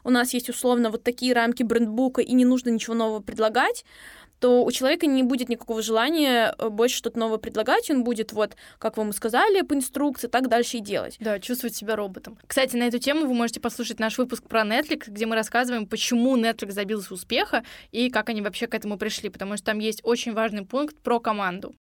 у 0.05 0.11
нас 0.11 0.35
есть 0.35 0.49
условно 0.49 0.91
вот 0.91 1.03
такие 1.03 1.33
рамки 1.33 1.63
брендбука, 1.63 2.21
и 2.21 2.33
не 2.33 2.45
нужно 2.45 2.71
ничего 2.71 2.95
нового 2.95 3.21
предлагать, 3.21 3.85
то 4.41 4.65
у 4.65 4.73
человека 4.73 5.07
не 5.07 5.23
будет 5.23 5.49
никакого 5.49 5.83
желания 5.83 6.55
э, 6.59 6.69
больше 6.71 6.97
что-то 6.97 7.19
новое 7.19 7.39
предлагать, 7.39 7.91
он 7.91 8.03
будет 8.03 8.33
вот, 8.33 8.57
как 8.79 8.97
вам 8.97 9.13
сказали, 9.13 9.61
по 9.61 9.75
инструкции, 9.75 10.27
так 10.27 10.49
дальше 10.49 10.79
и 10.79 10.81
делать. 10.81 11.17
Да, 11.21 11.39
чувствовать 11.39 11.77
себя 11.77 11.95
роботом. 11.95 12.39
Кстати, 12.47 12.75
на 12.75 12.85
эту 12.85 12.99
тему 12.99 13.27
вы 13.27 13.35
можете 13.35 13.61
послушать 13.61 14.01
наш 14.01 14.19
выпуск 14.19 14.45
про 14.49 14.63
Netflix, 14.63 15.05
где 15.09 15.27
мы 15.27 15.37
рассказываем, 15.37 15.87
почему 15.87 16.37
Netflix 16.37 16.75
добился 16.75 17.15
успеха 17.15 17.63
и 17.93 18.11
как 18.11 18.31
они 18.31 18.41
вообще 18.41 18.67
к 18.67 18.75
этому 18.75 18.97
пришли, 18.97 19.29
потому 19.29 19.57
что 19.57 19.67
там 19.67 19.79
есть 19.79 20.01
очень 20.03 20.33
важный 20.33 20.65
пункт 20.65 20.97
про 20.99 21.21
команду. 21.21 21.75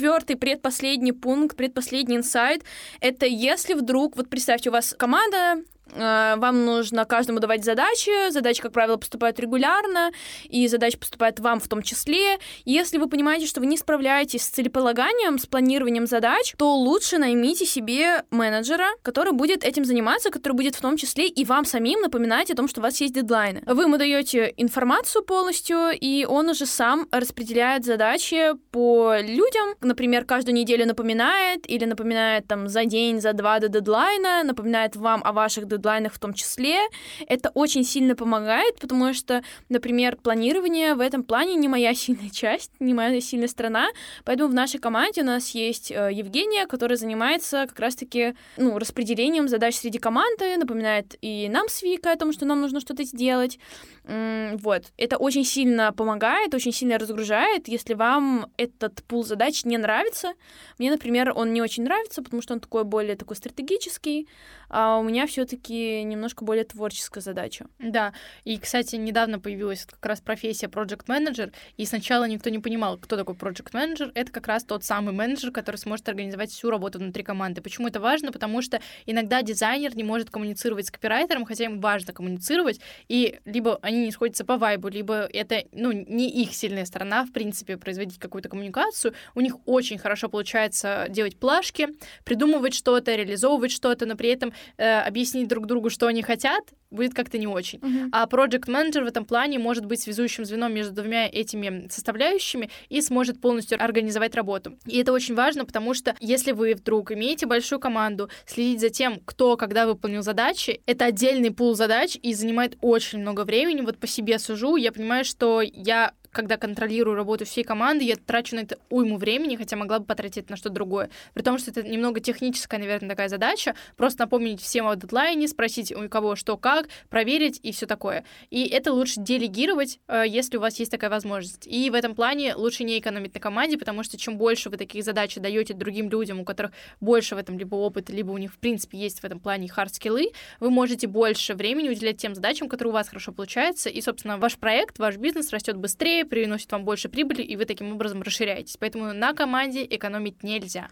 четвертый, 0.00 0.36
предпоследний 0.36 1.12
пункт, 1.12 1.56
предпоследний 1.56 2.16
инсайт, 2.16 2.64
это 3.00 3.26
если 3.26 3.74
вдруг, 3.74 4.16
вот 4.16 4.30
представьте, 4.30 4.70
у 4.70 4.72
вас 4.72 4.94
команда, 4.96 5.62
вам 5.96 6.64
нужно 6.64 7.04
каждому 7.04 7.40
давать 7.40 7.64
задачи. 7.64 8.30
Задачи, 8.30 8.62
как 8.62 8.72
правило, 8.72 8.96
поступают 8.96 9.38
регулярно, 9.40 10.12
и 10.44 10.68
задачи 10.68 10.96
поступают 10.96 11.40
вам 11.40 11.60
в 11.60 11.68
том 11.68 11.82
числе. 11.82 12.38
Если 12.64 12.98
вы 12.98 13.08
понимаете, 13.08 13.46
что 13.46 13.60
вы 13.60 13.66
не 13.66 13.76
справляетесь 13.76 14.42
с 14.42 14.48
целеполаганием, 14.48 15.38
с 15.38 15.46
планированием 15.46 16.06
задач, 16.06 16.54
то 16.56 16.74
лучше 16.76 17.18
наймите 17.18 17.66
себе 17.66 18.24
менеджера, 18.30 18.86
который 19.02 19.32
будет 19.32 19.64
этим 19.64 19.84
заниматься, 19.84 20.30
который 20.30 20.52
будет 20.52 20.76
в 20.76 20.80
том 20.80 20.96
числе 20.96 21.26
и 21.26 21.44
вам 21.44 21.64
самим 21.64 22.00
напоминать 22.00 22.50
о 22.50 22.54
том, 22.54 22.68
что 22.68 22.80
у 22.80 22.82
вас 22.82 23.00
есть 23.00 23.14
дедлайны. 23.14 23.62
Вы 23.66 23.82
ему 23.82 23.98
даете 23.98 24.52
информацию 24.56 25.24
полностью, 25.24 25.90
и 25.92 26.24
он 26.24 26.48
уже 26.48 26.66
сам 26.66 27.08
распределяет 27.10 27.84
задачи 27.84 28.52
по 28.70 29.16
людям. 29.20 29.74
Например, 29.80 30.24
каждую 30.24 30.54
неделю 30.54 30.86
напоминает 30.86 31.68
или 31.68 31.84
напоминает 31.84 32.46
там 32.46 32.68
за 32.68 32.84
день, 32.84 33.20
за 33.20 33.32
два 33.32 33.58
до 33.58 33.68
дедлайна, 33.68 34.42
напоминает 34.44 34.96
вам 34.96 35.22
о 35.24 35.32
ваших 35.32 35.66
дедлайнах 35.66 35.79
дедлайнах 35.80 36.12
в 36.12 36.18
том 36.18 36.34
числе. 36.34 36.78
Это 37.26 37.50
очень 37.54 37.84
сильно 37.84 38.14
помогает, 38.14 38.78
потому 38.78 39.12
что, 39.14 39.42
например, 39.68 40.16
планирование 40.16 40.94
в 40.94 41.00
этом 41.00 41.22
плане 41.24 41.54
не 41.54 41.68
моя 41.68 41.94
сильная 42.02 42.30
часть, 42.30 42.72
не 42.80 42.94
моя 42.94 43.20
сильная 43.20 43.48
сторона, 43.48 43.88
поэтому 44.24 44.50
в 44.50 44.54
нашей 44.54 44.78
команде 44.78 45.22
у 45.22 45.24
нас 45.24 45.50
есть 45.50 45.90
э, 45.90 46.10
Евгения, 46.12 46.66
которая 46.66 46.96
занимается 46.96 47.66
как 47.66 47.78
раз-таки 47.80 48.34
ну, 48.56 48.78
распределением 48.78 49.48
задач 49.48 49.74
среди 49.74 49.98
команды, 49.98 50.56
напоминает 50.56 51.16
и 51.22 51.48
нам 51.48 51.68
с 51.68 51.82
Викой 51.82 52.12
о 52.12 52.16
том, 52.16 52.32
что 52.32 52.44
нам 52.44 52.60
нужно 52.60 52.80
что-то 52.80 53.04
сделать. 53.04 53.58
Вот. 54.04 54.84
Это 54.96 55.18
очень 55.18 55.44
сильно 55.44 55.92
помогает, 55.92 56.54
очень 56.54 56.72
сильно 56.72 56.98
разгружает, 56.98 57.68
если 57.68 57.94
вам 57.94 58.50
этот 58.56 59.02
пул 59.04 59.24
задач 59.24 59.64
не 59.64 59.78
нравится. 59.78 60.32
Мне, 60.78 60.90
например, 60.90 61.32
он 61.34 61.52
не 61.52 61.62
очень 61.62 61.84
нравится, 61.84 62.22
потому 62.22 62.42
что 62.42 62.54
он 62.54 62.60
такой 62.60 62.84
более 62.84 63.16
такой 63.16 63.36
стратегический, 63.36 64.26
а 64.70 64.98
у 64.98 65.02
меня 65.02 65.26
все 65.26 65.44
таки 65.44 66.02
немножко 66.02 66.44
более 66.44 66.64
творческая 66.64 67.20
задача. 67.20 67.66
Да, 67.78 68.12
и, 68.44 68.56
кстати, 68.56 68.96
недавно 68.96 69.38
появилась 69.38 69.84
как 69.84 70.04
раз 70.06 70.20
профессия 70.20 70.66
Project 70.66 71.06
Manager, 71.06 71.52
и 71.76 71.84
сначала 71.84 72.26
никто 72.26 72.48
не 72.50 72.60
понимал, 72.60 72.96
кто 72.96 73.16
такой 73.16 73.34
Project 73.34 73.72
Manager. 73.72 74.12
Это 74.14 74.30
как 74.32 74.46
раз 74.46 74.64
тот 74.64 74.84
самый 74.84 75.12
менеджер, 75.12 75.50
который 75.50 75.76
сможет 75.76 76.08
организовать 76.08 76.50
всю 76.50 76.70
работу 76.70 76.98
внутри 76.98 77.22
команды. 77.22 77.60
Почему 77.60 77.88
это 77.88 78.00
важно? 78.00 78.32
Потому 78.32 78.62
что 78.62 78.80
иногда 79.06 79.42
дизайнер 79.42 79.96
не 79.96 80.04
может 80.04 80.30
коммуницировать 80.30 80.86
с 80.86 80.90
копирайтером, 80.90 81.44
хотя 81.44 81.64
им 81.64 81.80
важно 81.80 82.12
коммуницировать, 82.12 82.80
и 83.08 83.40
либо 83.44 83.78
они 83.82 84.06
не 84.06 84.12
сходятся 84.12 84.44
по 84.44 84.56
вайбу, 84.56 84.88
либо 84.88 85.28
это, 85.32 85.64
ну, 85.72 85.90
не 85.92 86.30
их 86.30 86.54
сильная 86.54 86.84
сторона, 86.84 87.24
в 87.24 87.32
принципе, 87.32 87.76
производить 87.76 88.18
какую-то 88.18 88.48
коммуникацию. 88.48 89.14
У 89.34 89.40
них 89.40 89.56
очень 89.66 89.98
хорошо 89.98 90.28
получается 90.28 91.06
делать 91.08 91.36
плашки, 91.36 91.88
придумывать 92.24 92.74
что-то, 92.74 93.14
реализовывать 93.14 93.72
что-то, 93.72 94.06
но 94.06 94.16
при 94.16 94.28
этом 94.28 94.52
э, 94.76 95.00
объяснить 95.00 95.48
друг 95.48 95.66
другу, 95.66 95.90
что 95.90 96.06
они 96.06 96.22
хотят, 96.22 96.62
будет 96.90 97.14
как-то 97.14 97.38
не 97.38 97.46
очень. 97.46 97.78
Uh-huh. 97.78 98.08
А 98.12 98.26
project 98.26 98.66
manager 98.66 99.04
в 99.04 99.06
этом 99.06 99.24
плане 99.24 99.58
может 99.58 99.86
быть 99.86 100.00
связующим 100.00 100.44
звеном 100.44 100.74
между 100.74 100.92
двумя 100.92 101.28
этими 101.28 101.88
составляющими 101.88 102.70
и 102.88 103.00
сможет 103.00 103.40
полностью 103.40 103.82
организовать 103.82 104.34
работу. 104.34 104.76
И 104.86 104.98
это 104.98 105.12
очень 105.12 105.34
важно, 105.34 105.64
потому 105.64 105.94
что 105.94 106.16
если 106.20 106.52
вы 106.52 106.74
вдруг 106.74 107.12
имеете 107.12 107.46
большую 107.46 107.78
команду, 107.78 108.28
следить 108.46 108.80
за 108.80 108.90
тем, 108.90 109.20
кто 109.24 109.56
когда 109.56 109.86
выполнил 109.86 110.22
задачи, 110.22 110.80
это 110.86 111.06
отдельный 111.06 111.52
пул 111.52 111.74
задач 111.74 112.18
и 112.20 112.34
занимает 112.34 112.76
очень 112.80 113.20
много 113.20 113.44
времени. 113.44 113.82
Вот 113.82 113.98
по 113.98 114.06
себе 114.06 114.38
сужу, 114.38 114.76
я 114.76 114.92
понимаю, 114.92 115.24
что 115.24 115.60
я 115.62 116.12
когда 116.32 116.56
контролирую 116.56 117.16
работу 117.16 117.44
всей 117.44 117.64
команды, 117.64 118.04
я 118.04 118.16
трачу 118.16 118.56
на 118.56 118.60
это 118.60 118.78
уйму 118.88 119.16
времени, 119.16 119.56
хотя 119.56 119.76
могла 119.76 119.98
бы 119.98 120.04
потратить 120.04 120.50
на 120.50 120.56
что-то 120.56 120.74
другое. 120.74 121.10
При 121.34 121.42
том, 121.42 121.58
что 121.58 121.70
это 121.70 121.82
немного 121.82 122.20
техническая, 122.20 122.78
наверное, 122.80 123.10
такая 123.10 123.28
задача. 123.28 123.74
Просто 123.96 124.22
напомнить 124.22 124.60
всем 124.60 124.86
о 124.86 124.96
дедлайне, 124.96 125.48
спросить 125.48 125.92
у 125.92 126.08
кого 126.08 126.36
что 126.36 126.56
как, 126.56 126.88
проверить 127.08 127.58
и 127.62 127.72
все 127.72 127.86
такое. 127.86 128.24
И 128.50 128.66
это 128.66 128.92
лучше 128.92 129.20
делегировать, 129.20 129.98
э, 130.08 130.24
если 130.26 130.56
у 130.56 130.60
вас 130.60 130.78
есть 130.78 130.90
такая 130.90 131.10
возможность. 131.10 131.66
И 131.66 131.90
в 131.90 131.94
этом 131.94 132.14
плане 132.14 132.54
лучше 132.54 132.84
не 132.84 132.98
экономить 132.98 133.34
на 133.34 133.40
команде, 133.40 133.78
потому 133.78 134.02
что 134.02 134.16
чем 134.16 134.38
больше 134.38 134.70
вы 134.70 134.76
таких 134.76 135.04
задач 135.04 135.34
даете 135.36 135.74
другим 135.74 136.08
людям, 136.10 136.40
у 136.40 136.44
которых 136.44 136.72
больше 137.00 137.34
в 137.34 137.38
этом 137.38 137.58
либо 137.58 137.74
опыта, 137.74 138.12
либо 138.12 138.30
у 138.30 138.38
них, 138.38 138.52
в 138.52 138.58
принципе, 138.58 138.98
есть 138.98 139.20
в 139.20 139.24
этом 139.24 139.40
плане 139.40 139.68
хард-скиллы, 139.68 140.32
вы 140.60 140.70
можете 140.70 141.06
больше 141.06 141.54
времени 141.54 141.88
уделять 141.88 142.18
тем 142.18 142.34
задачам, 142.34 142.68
которые 142.68 142.90
у 142.90 142.94
вас 142.94 143.08
хорошо 143.08 143.32
получаются, 143.32 143.88
и, 143.88 144.00
собственно, 144.00 144.38
ваш 144.38 144.56
проект, 144.56 144.98
ваш 144.98 145.16
бизнес 145.16 145.50
растет 145.50 145.76
быстрее, 145.76 146.19
быстрее, 146.20 146.24
приносит 146.24 146.72
вам 146.72 146.84
больше 146.84 147.08
прибыли, 147.08 147.42
и 147.42 147.56
вы 147.56 147.64
таким 147.64 147.92
образом 147.92 148.22
расширяетесь. 148.22 148.76
Поэтому 148.78 149.12
на 149.12 149.32
команде 149.32 149.86
экономить 149.88 150.42
нельзя. 150.42 150.88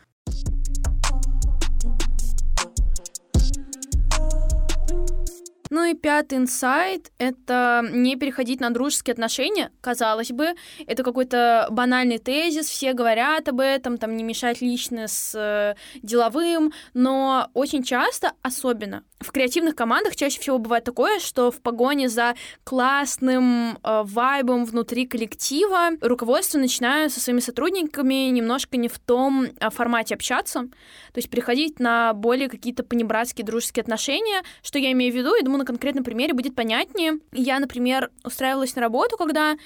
Ну 5.70 5.84
и 5.84 5.94
пятый 5.94 6.38
инсайт— 6.38 7.12
это 7.18 7.86
не 7.92 8.16
переходить 8.16 8.58
на 8.58 8.70
дружеские 8.70 9.12
отношения. 9.12 9.70
Казалось 9.82 10.30
бы, 10.30 10.54
это 10.86 11.02
какой-то 11.02 11.68
банальный 11.70 12.18
тезис, 12.18 12.68
все 12.68 12.94
говорят 12.94 13.48
об 13.48 13.60
этом, 13.60 13.98
там 13.98 14.16
не 14.16 14.24
мешать 14.24 14.62
лично 14.62 15.08
с 15.08 15.34
э, 15.34 15.74
деловым, 16.02 16.72
но 16.94 17.50
очень 17.52 17.82
часто, 17.82 18.32
особенно 18.40 19.04
в 19.20 19.32
креативных 19.32 19.74
командах, 19.74 20.16
чаще 20.16 20.40
всего 20.40 20.58
бывает 20.58 20.84
такое, 20.84 21.18
что 21.18 21.50
в 21.50 21.60
погоне 21.60 22.08
за 22.08 22.34
классным 22.64 23.78
э, 23.82 24.02
вайбом 24.04 24.64
внутри 24.64 25.06
коллектива 25.06 25.90
руководство 26.00 26.58
начинает 26.58 27.12
со 27.12 27.20
своими 27.20 27.40
сотрудниками 27.40 28.28
немножко 28.30 28.76
не 28.76 28.88
в 28.88 28.98
том 28.98 29.44
э, 29.44 29.70
формате 29.70 30.14
общаться, 30.14 30.60
то 30.62 31.18
есть 31.18 31.30
переходить 31.30 31.80
на 31.80 32.12
более 32.12 32.48
какие-то 32.48 32.84
понебратские 32.84 33.44
дружеские 33.44 33.82
отношения. 33.82 34.42
Что 34.62 34.78
я 34.78 34.92
имею 34.92 35.12
в 35.12 35.16
виду? 35.16 35.34
Я 35.34 35.42
думаю, 35.42 35.60
на 35.60 35.64
конкретном 35.64 36.04
примере 36.04 36.32
будет 36.32 36.54
понятнее. 36.54 37.18
Я, 37.32 37.58
например, 37.58 38.10
устраивалась 38.24 38.76
на 38.76 38.82
работу, 38.82 39.16
когда 39.16 39.56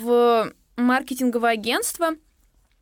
в 0.00 0.52
маркетинговое 0.76 1.52
агентство 1.52 2.10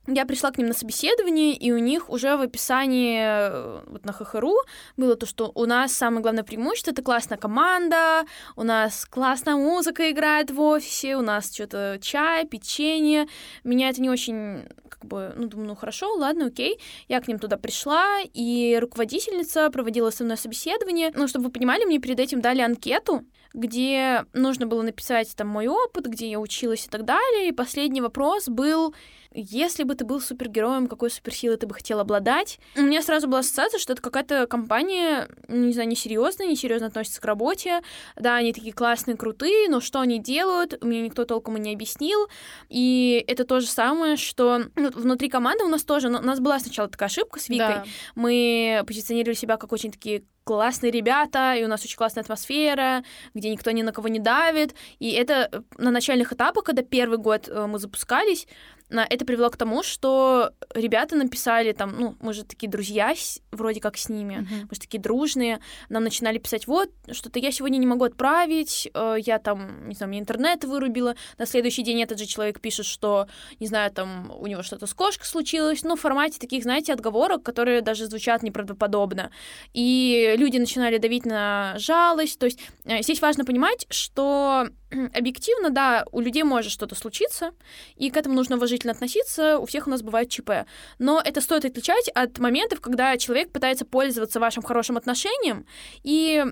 я 0.06 0.24
пришла 0.24 0.50
к 0.50 0.58
ним 0.58 0.68
на 0.68 0.74
собеседование, 0.74 1.54
и 1.54 1.72
у 1.72 1.78
них 1.78 2.10
уже 2.10 2.36
в 2.36 2.40
описании 2.40 3.20
э, 3.20 3.82
вот 3.86 4.04
на 4.04 4.12
ХХРУ 4.12 4.54
было 4.96 5.14
то, 5.14 5.26
что 5.26 5.52
у 5.54 5.66
нас 5.66 5.92
самое 5.92 6.22
главное 6.22 6.42
преимущество— 6.42 6.90
это 6.92 7.02
классная 7.02 7.38
команда, 7.38 8.24
у 8.56 8.62
нас 8.62 9.04
классная 9.04 9.56
музыка 9.56 10.10
играет 10.10 10.50
в 10.50 10.60
офисе, 10.60 11.16
у 11.16 11.22
нас 11.22 11.54
что-то 11.54 11.98
чай, 12.00 12.46
печенье. 12.46 13.26
Меня 13.62 13.90
это 13.90 14.00
не 14.00 14.10
очень 14.10 14.64
как 14.88 15.04
бы, 15.04 15.32
ну, 15.36 15.46
думаю, 15.46 15.68
ну, 15.68 15.76
хорошо, 15.76 16.14
ладно, 16.14 16.46
окей. 16.46 16.78
Я 17.08 17.20
к 17.20 17.28
ним 17.28 17.38
туда 17.38 17.56
пришла, 17.56 18.20
и 18.34 18.78
руководительница 18.80 19.70
проводила 19.70 20.10
со 20.10 20.24
мной 20.24 20.36
собеседование. 20.36 21.12
Ну, 21.14 21.26
чтобы 21.28 21.46
вы 21.46 21.52
понимали, 21.52 21.84
мне 21.84 21.98
перед 21.98 22.20
этим 22.20 22.40
дали 22.40 22.60
анкету, 22.60 23.24
где 23.54 24.24
нужно 24.32 24.66
было 24.66 24.82
написать 24.82 25.34
там 25.34 25.48
мой 25.48 25.68
опыт, 25.68 26.06
где 26.06 26.30
я 26.30 26.38
училась 26.38 26.86
и 26.86 26.88
так 26.88 27.04
далее. 27.04 27.48
И 27.48 27.52
последний 27.52 28.00
вопрос 28.00 28.48
был, 28.48 28.94
если 29.32 29.84
бы 29.84 29.94
ты 29.94 30.04
был 30.04 30.20
супергероем, 30.20 30.88
какой 30.88 31.10
суперсилой 31.10 31.56
ты 31.56 31.66
бы 31.66 31.74
хотел 31.74 32.00
обладать? 32.00 32.58
У 32.76 32.82
меня 32.82 33.00
сразу 33.00 33.28
была 33.28 33.40
ассоциация, 33.40 33.78
что 33.78 33.92
это 33.92 34.02
какая-то 34.02 34.46
компания, 34.46 35.28
не 35.48 35.72
знаю, 35.72 35.88
несерьезная, 35.88 36.48
несерьезно 36.48 36.88
относится 36.88 37.20
к 37.20 37.24
работе. 37.24 37.80
Да, 38.16 38.36
они 38.36 38.52
такие 38.52 38.72
классные, 38.72 39.16
крутые, 39.16 39.68
но 39.68 39.80
что 39.80 40.00
они 40.00 40.18
делают, 40.18 40.82
мне 40.82 41.02
никто 41.02 41.24
толком 41.24 41.56
и 41.56 41.60
не 41.60 41.72
объяснил. 41.72 42.28
И 42.68 43.24
это 43.28 43.44
то 43.44 43.60
же 43.60 43.66
самое, 43.66 44.16
что 44.16 44.62
ну, 44.74 44.90
внутри 44.90 45.28
команды 45.28 45.64
у 45.64 45.68
нас 45.68 45.84
тоже, 45.84 46.08
у 46.08 46.10
нас 46.10 46.40
была 46.40 46.58
сначала 46.58 46.88
такая 46.88 47.08
ошибка 47.08 47.38
с 47.38 47.48
Викой. 47.48 47.66
Да. 47.66 47.84
Мы 48.16 48.82
позиционировали 48.86 49.36
себя 49.36 49.56
как 49.56 49.72
очень 49.72 49.92
такие 49.92 50.24
классные 50.44 50.90
ребята, 50.90 51.54
и 51.54 51.64
у 51.64 51.68
нас 51.68 51.84
очень 51.84 51.96
классная 51.96 52.24
атмосфера, 52.24 53.04
где 53.34 53.50
никто 53.50 53.70
ни 53.70 53.82
на 53.82 53.92
кого 53.92 54.08
не 54.08 54.18
давит. 54.18 54.74
И 54.98 55.10
это 55.12 55.62
на 55.78 55.92
начальных 55.92 56.32
этапах, 56.32 56.64
когда 56.64 56.82
первый 56.82 57.18
год 57.18 57.48
э, 57.48 57.66
мы 57.66 57.78
запускались, 57.78 58.48
это 58.90 59.24
привело 59.24 59.50
к 59.50 59.57
тому, 59.57 59.83
что 59.83 60.53
ребята 60.74 61.16
написали 61.16 61.72
там, 61.72 61.96
ну, 61.98 62.16
мы 62.20 62.33
же 62.33 62.44
такие 62.44 62.70
друзья 62.70 63.14
вроде 63.50 63.81
как 63.81 63.96
с 63.96 64.09
ними, 64.09 64.35
uh-huh. 64.35 64.66
мы 64.68 64.74
же 64.74 64.81
такие 64.81 65.00
дружные, 65.00 65.61
нам 65.88 66.05
начинали 66.05 66.38
писать, 66.38 66.66
вот, 66.66 66.90
что-то 67.11 67.38
я 67.38 67.50
сегодня 67.50 67.79
не 67.79 67.87
могу 67.87 68.05
отправить, 68.05 68.88
э, 68.92 69.16
я 69.18 69.38
там, 69.38 69.88
не 69.88 69.94
знаю, 69.94 70.11
мне 70.11 70.20
интернет 70.20 70.64
вырубила, 70.64 71.16
на 71.38 71.46
следующий 71.46 71.83
день 71.83 72.03
этот 72.03 72.18
же 72.18 72.26
человек 72.26 72.61
пишет, 72.61 72.87
что, 72.87 73.26
не 73.59 73.66
знаю, 73.66 73.90
там 73.90 74.33
у 74.38 74.46
него 74.46 74.62
что-то 74.62 74.87
с 74.87 74.94
кошкой 74.94 75.26
случилось, 75.26 75.83
ну, 75.83 75.96
в 75.96 76.00
формате 76.00 76.38
таких, 76.38 76.62
знаете, 76.62 76.92
отговорок, 76.92 77.42
которые 77.42 77.81
даже 77.81 78.07
звучат 78.07 78.42
неправдоподобно. 78.42 79.31
И 79.72 80.35
люди 80.37 80.59
начинали 80.59 80.98
давить 80.98 81.26
на 81.26 81.74
жалость, 81.79 82.38
то 82.38 82.46
есть 82.46 82.61
э, 82.85 83.03
здесь 83.03 83.20
важно 83.20 83.44
понимать, 83.44 83.87
что 83.90 84.68
объективно, 85.14 85.70
да, 85.70 86.05
у 86.12 86.20
людей 86.20 86.42
может 86.42 86.72
что-то 86.72 86.94
случиться, 86.94 87.53
и 87.96 88.11
к 88.11 88.16
этому 88.16 88.35
нужно 88.35 88.57
уважительно 88.57 88.92
относиться, 88.92 89.59
у 89.59 89.66
всех 89.66 89.87
у 89.87 89.90
нас 89.90 90.03
бывает 90.03 90.31
ЧП. 90.31 90.66
Но 90.98 91.20
это 91.24 91.40
стоит 91.40 91.64
отличать 91.64 92.09
от 92.09 92.38
моментов, 92.38 92.81
когда 92.81 93.16
человек 93.16 93.53
пытается 93.53 93.85
пользоваться 93.85 94.40
вашим 94.40 94.62
хорошим 94.62 94.96
отношением 94.96 95.66
и 96.03 96.44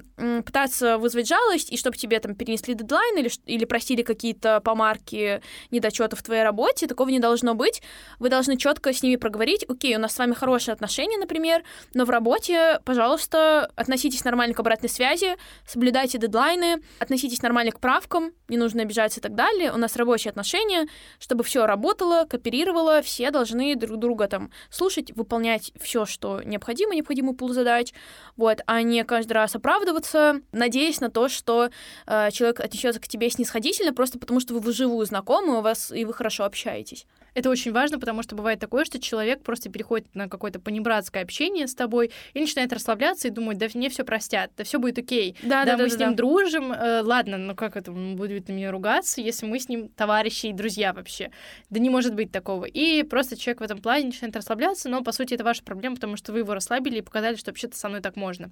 пытаться 0.44 0.98
вызвать 0.98 1.29
жалость, 1.29 1.72
и 1.72 1.77
чтобы 1.77 1.96
тебе 1.96 2.20
там 2.20 2.35
перенесли 2.35 2.74
дедлайн 2.74 3.18
или, 3.18 3.31
или 3.46 3.64
просили 3.64 4.03
какие-то 4.03 4.61
помарки 4.61 5.42
недочетов 5.70 6.20
в 6.20 6.22
твоей 6.22 6.42
работе, 6.42 6.87
такого 6.87 7.09
не 7.09 7.20
должно 7.20 7.55
быть. 7.55 7.83
Вы 8.18 8.29
должны 8.29 8.57
четко 8.57 8.92
с 8.92 9.03
ними 9.03 9.16
проговорить, 9.16 9.64
окей, 9.68 9.96
у 9.96 9.98
нас 9.98 10.14
с 10.14 10.18
вами 10.18 10.35
хорошие 10.35 10.72
отношения, 10.72 11.18
например, 11.18 11.62
но 11.94 12.05
в 12.05 12.11
работе, 12.11 12.81
пожалуйста, 12.85 13.70
относитесь 13.74 14.24
нормально 14.24 14.55
к 14.55 14.61
обратной 14.61 14.88
связи, 14.88 15.37
соблюдайте 15.66 16.18
дедлайны, 16.18 16.81
относитесь 16.98 17.42
нормально 17.42 17.72
к 17.72 17.81
правкам, 17.81 18.27
не 18.48 18.56
нужно 18.56 18.82
обижаться 18.82 19.20
и 19.20 19.22
так 19.22 19.34
далее. 19.34 19.72
У 19.72 19.76
нас 19.76 19.96
рабочие 19.96 20.30
отношения, 20.30 20.86
чтобы 21.18 21.44
все 21.44 21.66
работало, 21.66 22.24
кооперировало, 22.24 23.02
все 23.02 23.30
должны 23.30 23.74
друг 23.76 23.98
друга 23.98 24.28
там 24.28 24.50
слушать, 24.70 25.12
выполнять 25.16 25.72
все, 25.80 26.06
что 26.06 26.42
необходимо, 26.42 26.94
необходимый 26.94 27.34
пул 27.34 27.52
задач, 27.52 27.92
вот, 28.36 28.60
а 28.66 28.82
не 28.82 29.04
каждый 29.04 29.32
раз 29.32 29.54
оправдываться, 29.54 30.40
надеясь 30.52 31.00
на 31.00 31.10
то, 31.10 31.28
что 31.28 31.70
э, 32.06 32.30
человек 32.32 32.60
отнесется 32.60 33.00
к 33.00 33.08
тебе 33.08 33.30
снисходительно, 33.30 33.92
просто 33.92 34.18
потому 34.18 34.40
что 34.40 34.54
вы 34.54 34.60
вживую 34.60 35.04
знакомы, 35.06 35.58
у 35.58 35.60
вас 35.60 35.90
и 35.92 36.04
вы 36.04 36.12
хорошо 36.12 36.44
общаетесь. 36.44 37.06
Это 37.34 37.50
очень 37.50 37.72
важно, 37.72 37.98
потому 37.98 38.22
что 38.22 38.34
бывает 38.34 38.58
такое, 38.58 38.84
что 38.84 39.00
человек 39.00 39.42
просто 39.42 39.70
переходит 39.70 40.14
на 40.14 40.28
какое-то 40.28 40.60
понебратское 40.60 41.22
общение 41.22 41.66
с 41.66 41.74
тобой 41.74 42.10
и 42.34 42.40
начинает 42.40 42.72
расслабляться 42.72 43.28
и 43.28 43.30
думать, 43.30 43.58
да 43.58 43.68
мне 43.74 43.88
все 43.90 44.04
простят, 44.04 44.50
да 44.56 44.64
все 44.64 44.78
будет 44.78 44.98
окей. 44.98 45.36
Да, 45.42 45.64
да, 45.64 45.76
да 45.76 45.82
мы 45.82 45.88
да, 45.88 45.96
с 45.96 45.98
ним 45.98 46.10
да. 46.10 46.16
дружим, 46.16 46.72
э, 46.72 47.02
ладно, 47.02 47.38
ну 47.38 47.54
как 47.54 47.76
это, 47.76 47.92
он 47.92 48.16
будет 48.16 48.48
на 48.48 48.52
меня 48.52 48.70
ругаться, 48.70 49.20
если 49.20 49.46
мы 49.46 49.58
с 49.58 49.68
ним 49.68 49.88
товарищи 49.88 50.46
и 50.46 50.52
друзья 50.52 50.92
вообще. 50.92 51.30
Да 51.70 51.80
не 51.80 51.90
может 51.90 52.14
быть 52.14 52.32
такого. 52.32 52.64
И 52.64 53.02
просто 53.02 53.36
человек 53.36 53.60
в 53.60 53.64
этом 53.64 53.80
плане 53.80 54.06
начинает 54.06 54.36
расслабляться, 54.36 54.88
но 54.88 55.02
по 55.02 55.12
сути 55.12 55.34
это 55.34 55.44
ваша 55.44 55.62
проблема, 55.62 55.96
потому 55.96 56.16
что 56.16 56.32
вы 56.32 56.40
его 56.40 56.54
расслабили 56.54 56.98
и 56.98 57.02
показали, 57.02 57.36
что 57.36 57.50
вообще-то 57.50 57.76
со 57.76 57.88
мной 57.88 58.00
так 58.00 58.16
можно. 58.16 58.50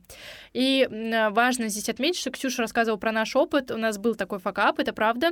И 0.52 0.88
важно 1.30 1.68
здесь 1.68 1.88
отметить, 1.88 2.20
что 2.20 2.30
Ксюша 2.30 2.62
рассказывала 2.62 2.98
про 2.98 3.12
наш 3.12 3.34
опыт, 3.36 3.70
у 3.70 3.76
нас 3.76 3.98
был 3.98 4.14
такой 4.14 4.38
факап, 4.38 4.78
это 4.78 4.92
правда. 4.92 5.30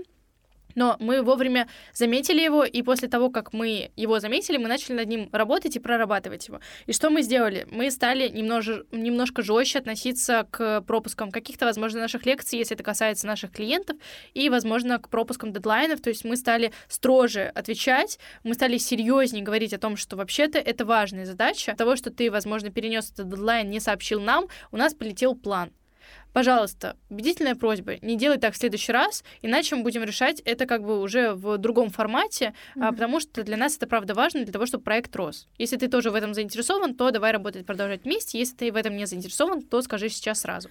Но 0.74 0.96
мы 1.00 1.22
вовремя 1.22 1.68
заметили 1.92 2.40
его, 2.40 2.64
и 2.64 2.82
после 2.82 3.08
того, 3.08 3.30
как 3.30 3.52
мы 3.52 3.90
его 3.96 4.20
заметили, 4.20 4.56
мы 4.56 4.68
начали 4.68 4.94
над 4.94 5.08
ним 5.08 5.28
работать 5.32 5.76
и 5.76 5.80
прорабатывать 5.80 6.48
его. 6.48 6.60
И 6.86 6.92
что 6.92 7.10
мы 7.10 7.22
сделали? 7.22 7.66
Мы 7.70 7.90
стали 7.90 8.28
немножко, 8.28 8.84
немножко 8.92 9.42
жестче 9.42 9.78
относиться 9.78 10.46
к 10.50 10.82
пропускам 10.82 11.30
каких-то, 11.30 11.66
возможно, 11.66 12.00
наших 12.00 12.26
лекций, 12.26 12.58
если 12.58 12.74
это 12.74 12.84
касается 12.84 13.26
наших 13.26 13.52
клиентов, 13.52 13.96
и, 14.32 14.48
возможно, 14.48 14.98
к 14.98 15.08
пропускам 15.08 15.52
дедлайнов. 15.52 16.00
То 16.00 16.10
есть 16.10 16.24
мы 16.24 16.36
стали 16.36 16.72
строже 16.88 17.52
отвечать, 17.54 18.18
мы 18.42 18.54
стали 18.54 18.78
серьезнее 18.78 19.44
говорить 19.44 19.72
о 19.72 19.78
том, 19.78 19.96
что 19.96 20.16
вообще-то 20.16 20.58
это 20.58 20.84
важная 20.84 21.26
задача. 21.26 21.74
Того, 21.76 21.96
что 21.96 22.10
ты, 22.10 22.30
возможно, 22.30 22.70
перенес 22.70 23.10
этот 23.10 23.28
дедлайн, 23.28 23.70
не 23.70 23.80
сообщил 23.80 24.20
нам, 24.20 24.46
у 24.72 24.76
нас 24.76 24.94
полетел 24.94 25.34
план. 25.34 25.70
Пожалуйста, 26.34 26.96
убедительная 27.10 27.54
просьба, 27.54 27.94
не 28.02 28.16
делай 28.16 28.38
так 28.38 28.54
в 28.54 28.56
следующий 28.56 28.90
раз, 28.90 29.22
иначе 29.40 29.76
мы 29.76 29.84
будем 29.84 30.02
решать 30.02 30.40
это 30.40 30.66
как 30.66 30.82
бы 30.82 31.00
уже 31.00 31.32
в 31.32 31.58
другом 31.58 31.90
формате, 31.90 32.54
mm-hmm. 32.74 32.90
потому 32.90 33.20
что 33.20 33.44
для 33.44 33.56
нас 33.56 33.76
это 33.76 33.86
правда 33.86 34.14
важно 34.14 34.42
для 34.42 34.52
того, 34.52 34.66
чтобы 34.66 34.82
проект 34.82 35.14
рос. 35.14 35.46
Если 35.58 35.76
ты 35.76 35.86
тоже 35.86 36.10
в 36.10 36.14
этом 36.16 36.34
заинтересован, 36.34 36.96
то 36.96 37.12
давай 37.12 37.30
работать, 37.30 37.64
продолжать 37.64 38.02
вместе. 38.02 38.40
Если 38.40 38.56
ты 38.56 38.72
в 38.72 38.76
этом 38.76 38.96
не 38.96 39.06
заинтересован, 39.06 39.62
то 39.62 39.80
скажи 39.80 40.08
сейчас 40.08 40.40
сразу. 40.40 40.70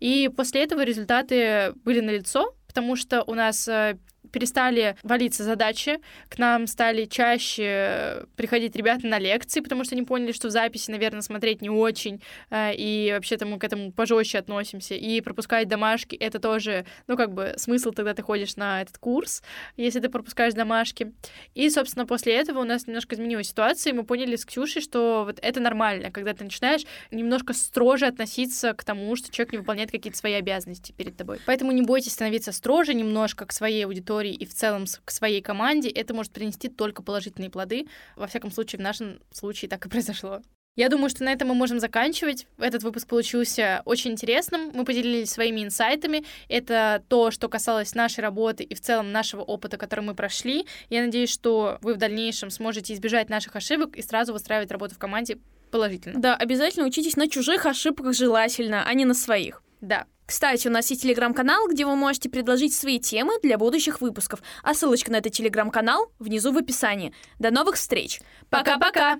И 0.00 0.30
после 0.34 0.62
этого 0.62 0.82
результаты 0.82 1.74
были 1.84 2.00
налицо, 2.00 2.54
потому 2.66 2.96
что 2.96 3.22
у 3.24 3.34
нас 3.34 3.68
э, 3.68 3.98
перестали 4.30 4.96
валиться 5.02 5.44
задачи, 5.44 5.98
к 6.28 6.38
нам 6.38 6.66
стали 6.66 7.04
чаще 7.04 8.26
приходить 8.36 8.76
ребята 8.76 9.06
на 9.06 9.18
лекции, 9.18 9.60
потому 9.60 9.84
что 9.84 9.94
они 9.94 10.04
поняли, 10.04 10.32
что 10.32 10.48
в 10.48 10.50
записи, 10.50 10.90
наверное, 10.90 11.22
смотреть 11.22 11.60
не 11.62 11.70
очень, 11.70 12.22
э, 12.50 12.74
и 12.74 13.12
вообще-то 13.12 13.46
мы 13.46 13.58
к 13.58 13.64
этому 13.64 13.92
пожестче 13.92 14.38
относимся, 14.38 14.94
и 14.94 15.20
пропускать 15.20 15.68
домашки— 15.68 16.14
это 16.20 16.38
тоже, 16.38 16.86
ну, 17.06 17.16
как 17.16 17.32
бы, 17.32 17.54
смысл 17.56 17.90
тогда 17.90 18.14
ты 18.14 18.22
ходишь 18.22 18.56
на 18.56 18.82
этот 18.82 18.98
курс, 18.98 19.42
если 19.76 20.00
ты 20.00 20.08
пропускаешь 20.08 20.54
домашки. 20.54 21.12
И, 21.54 21.68
собственно, 21.70 22.06
после 22.06 22.34
этого 22.34 22.60
у 22.60 22.64
нас 22.64 22.86
немножко 22.86 23.14
изменилась 23.14 23.48
ситуация, 23.48 23.92
и 23.92 23.96
мы 23.96 24.04
поняли 24.04 24.36
с 24.36 24.44
Ксюшей, 24.44 24.82
что 24.82 25.24
вот 25.26 25.38
это 25.42 25.60
нормально, 25.60 26.10
когда 26.10 26.32
ты 26.32 26.44
начинаешь 26.44 26.82
немножко 27.10 27.52
строже 27.52 28.06
относиться 28.06 28.72
к 28.74 28.84
тому, 28.84 29.14
что 29.16 29.30
человек 29.30 29.52
не 29.52 29.58
выполняет 29.58 29.90
какие-то 29.90 30.18
свои 30.18 30.34
обязанности 30.34 30.92
перед 30.92 31.16
тобой. 31.16 31.38
Поэтому 31.46 31.72
не 31.72 31.82
бойтесь 31.82 32.12
становиться 32.12 32.52
строже 32.52 32.94
немножко 32.94 33.46
к 33.46 33.52
своей 33.52 33.84
аудитории, 33.84 34.11
аудитории 34.12 34.34
и 34.34 34.44
в 34.44 34.54
целом 34.54 34.84
к 35.04 35.10
своей 35.10 35.40
команде, 35.40 35.88
это 35.88 36.14
может 36.14 36.32
принести 36.32 36.68
только 36.68 37.02
положительные 37.02 37.50
плоды. 37.50 37.86
Во 38.16 38.26
всяком 38.26 38.50
случае, 38.50 38.78
в 38.78 38.82
нашем 38.82 39.20
случае 39.30 39.68
так 39.68 39.86
и 39.86 39.88
произошло. 39.90 40.42
Я 40.74 40.88
думаю, 40.88 41.10
что 41.10 41.22
на 41.22 41.30
этом 41.30 41.48
мы 41.48 41.54
можем 41.54 41.80
заканчивать. 41.80 42.46
Этот 42.56 42.82
выпуск 42.82 43.06
получился 43.06 43.82
очень 43.84 44.12
интересным. 44.12 44.70
Мы 44.72 44.86
поделились 44.86 45.30
своими 45.30 45.62
инсайтами. 45.62 46.24
Это 46.48 47.02
то, 47.08 47.30
что 47.30 47.50
касалось 47.50 47.94
нашей 47.94 48.20
работы 48.20 48.64
и 48.64 48.74
в 48.74 48.80
целом 48.80 49.12
нашего 49.12 49.42
опыта, 49.42 49.76
который 49.76 50.00
мы 50.00 50.14
прошли. 50.14 50.64
Я 50.88 51.02
надеюсь, 51.02 51.30
что 51.30 51.76
вы 51.82 51.92
в 51.92 51.98
дальнейшем 51.98 52.48
сможете 52.48 52.94
избежать 52.94 53.28
наших 53.28 53.54
ошибок 53.54 53.96
и 53.96 54.02
сразу 54.02 54.32
выстраивать 54.32 54.70
работу 54.70 54.94
в 54.94 54.98
команде 54.98 55.38
положительно. 55.70 56.18
Да, 56.18 56.36
обязательно 56.36 56.86
учитесь 56.86 57.16
на 57.16 57.28
чужих 57.28 57.66
ошибках 57.66 58.14
желательно, 58.14 58.82
а 58.82 58.94
не 58.94 59.04
на 59.04 59.12
своих. 59.12 59.62
Да. 59.82 60.06
Кстати, 60.24 60.68
у 60.68 60.70
нас 60.70 60.88
есть 60.90 61.02
телеграм-канал, 61.02 61.68
где 61.68 61.84
вы 61.84 61.94
можете 61.96 62.30
предложить 62.30 62.72
свои 62.72 62.98
темы 62.98 63.34
для 63.42 63.58
будущих 63.58 64.00
выпусков. 64.00 64.40
А 64.62 64.72
ссылочка 64.72 65.10
на 65.10 65.16
этот 65.16 65.32
телеграм-канал 65.32 66.10
внизу 66.18 66.52
в 66.52 66.56
описании. 66.56 67.12
До 67.38 67.50
новых 67.50 67.74
встреч. 67.74 68.20
Пока-пока! 68.48 69.18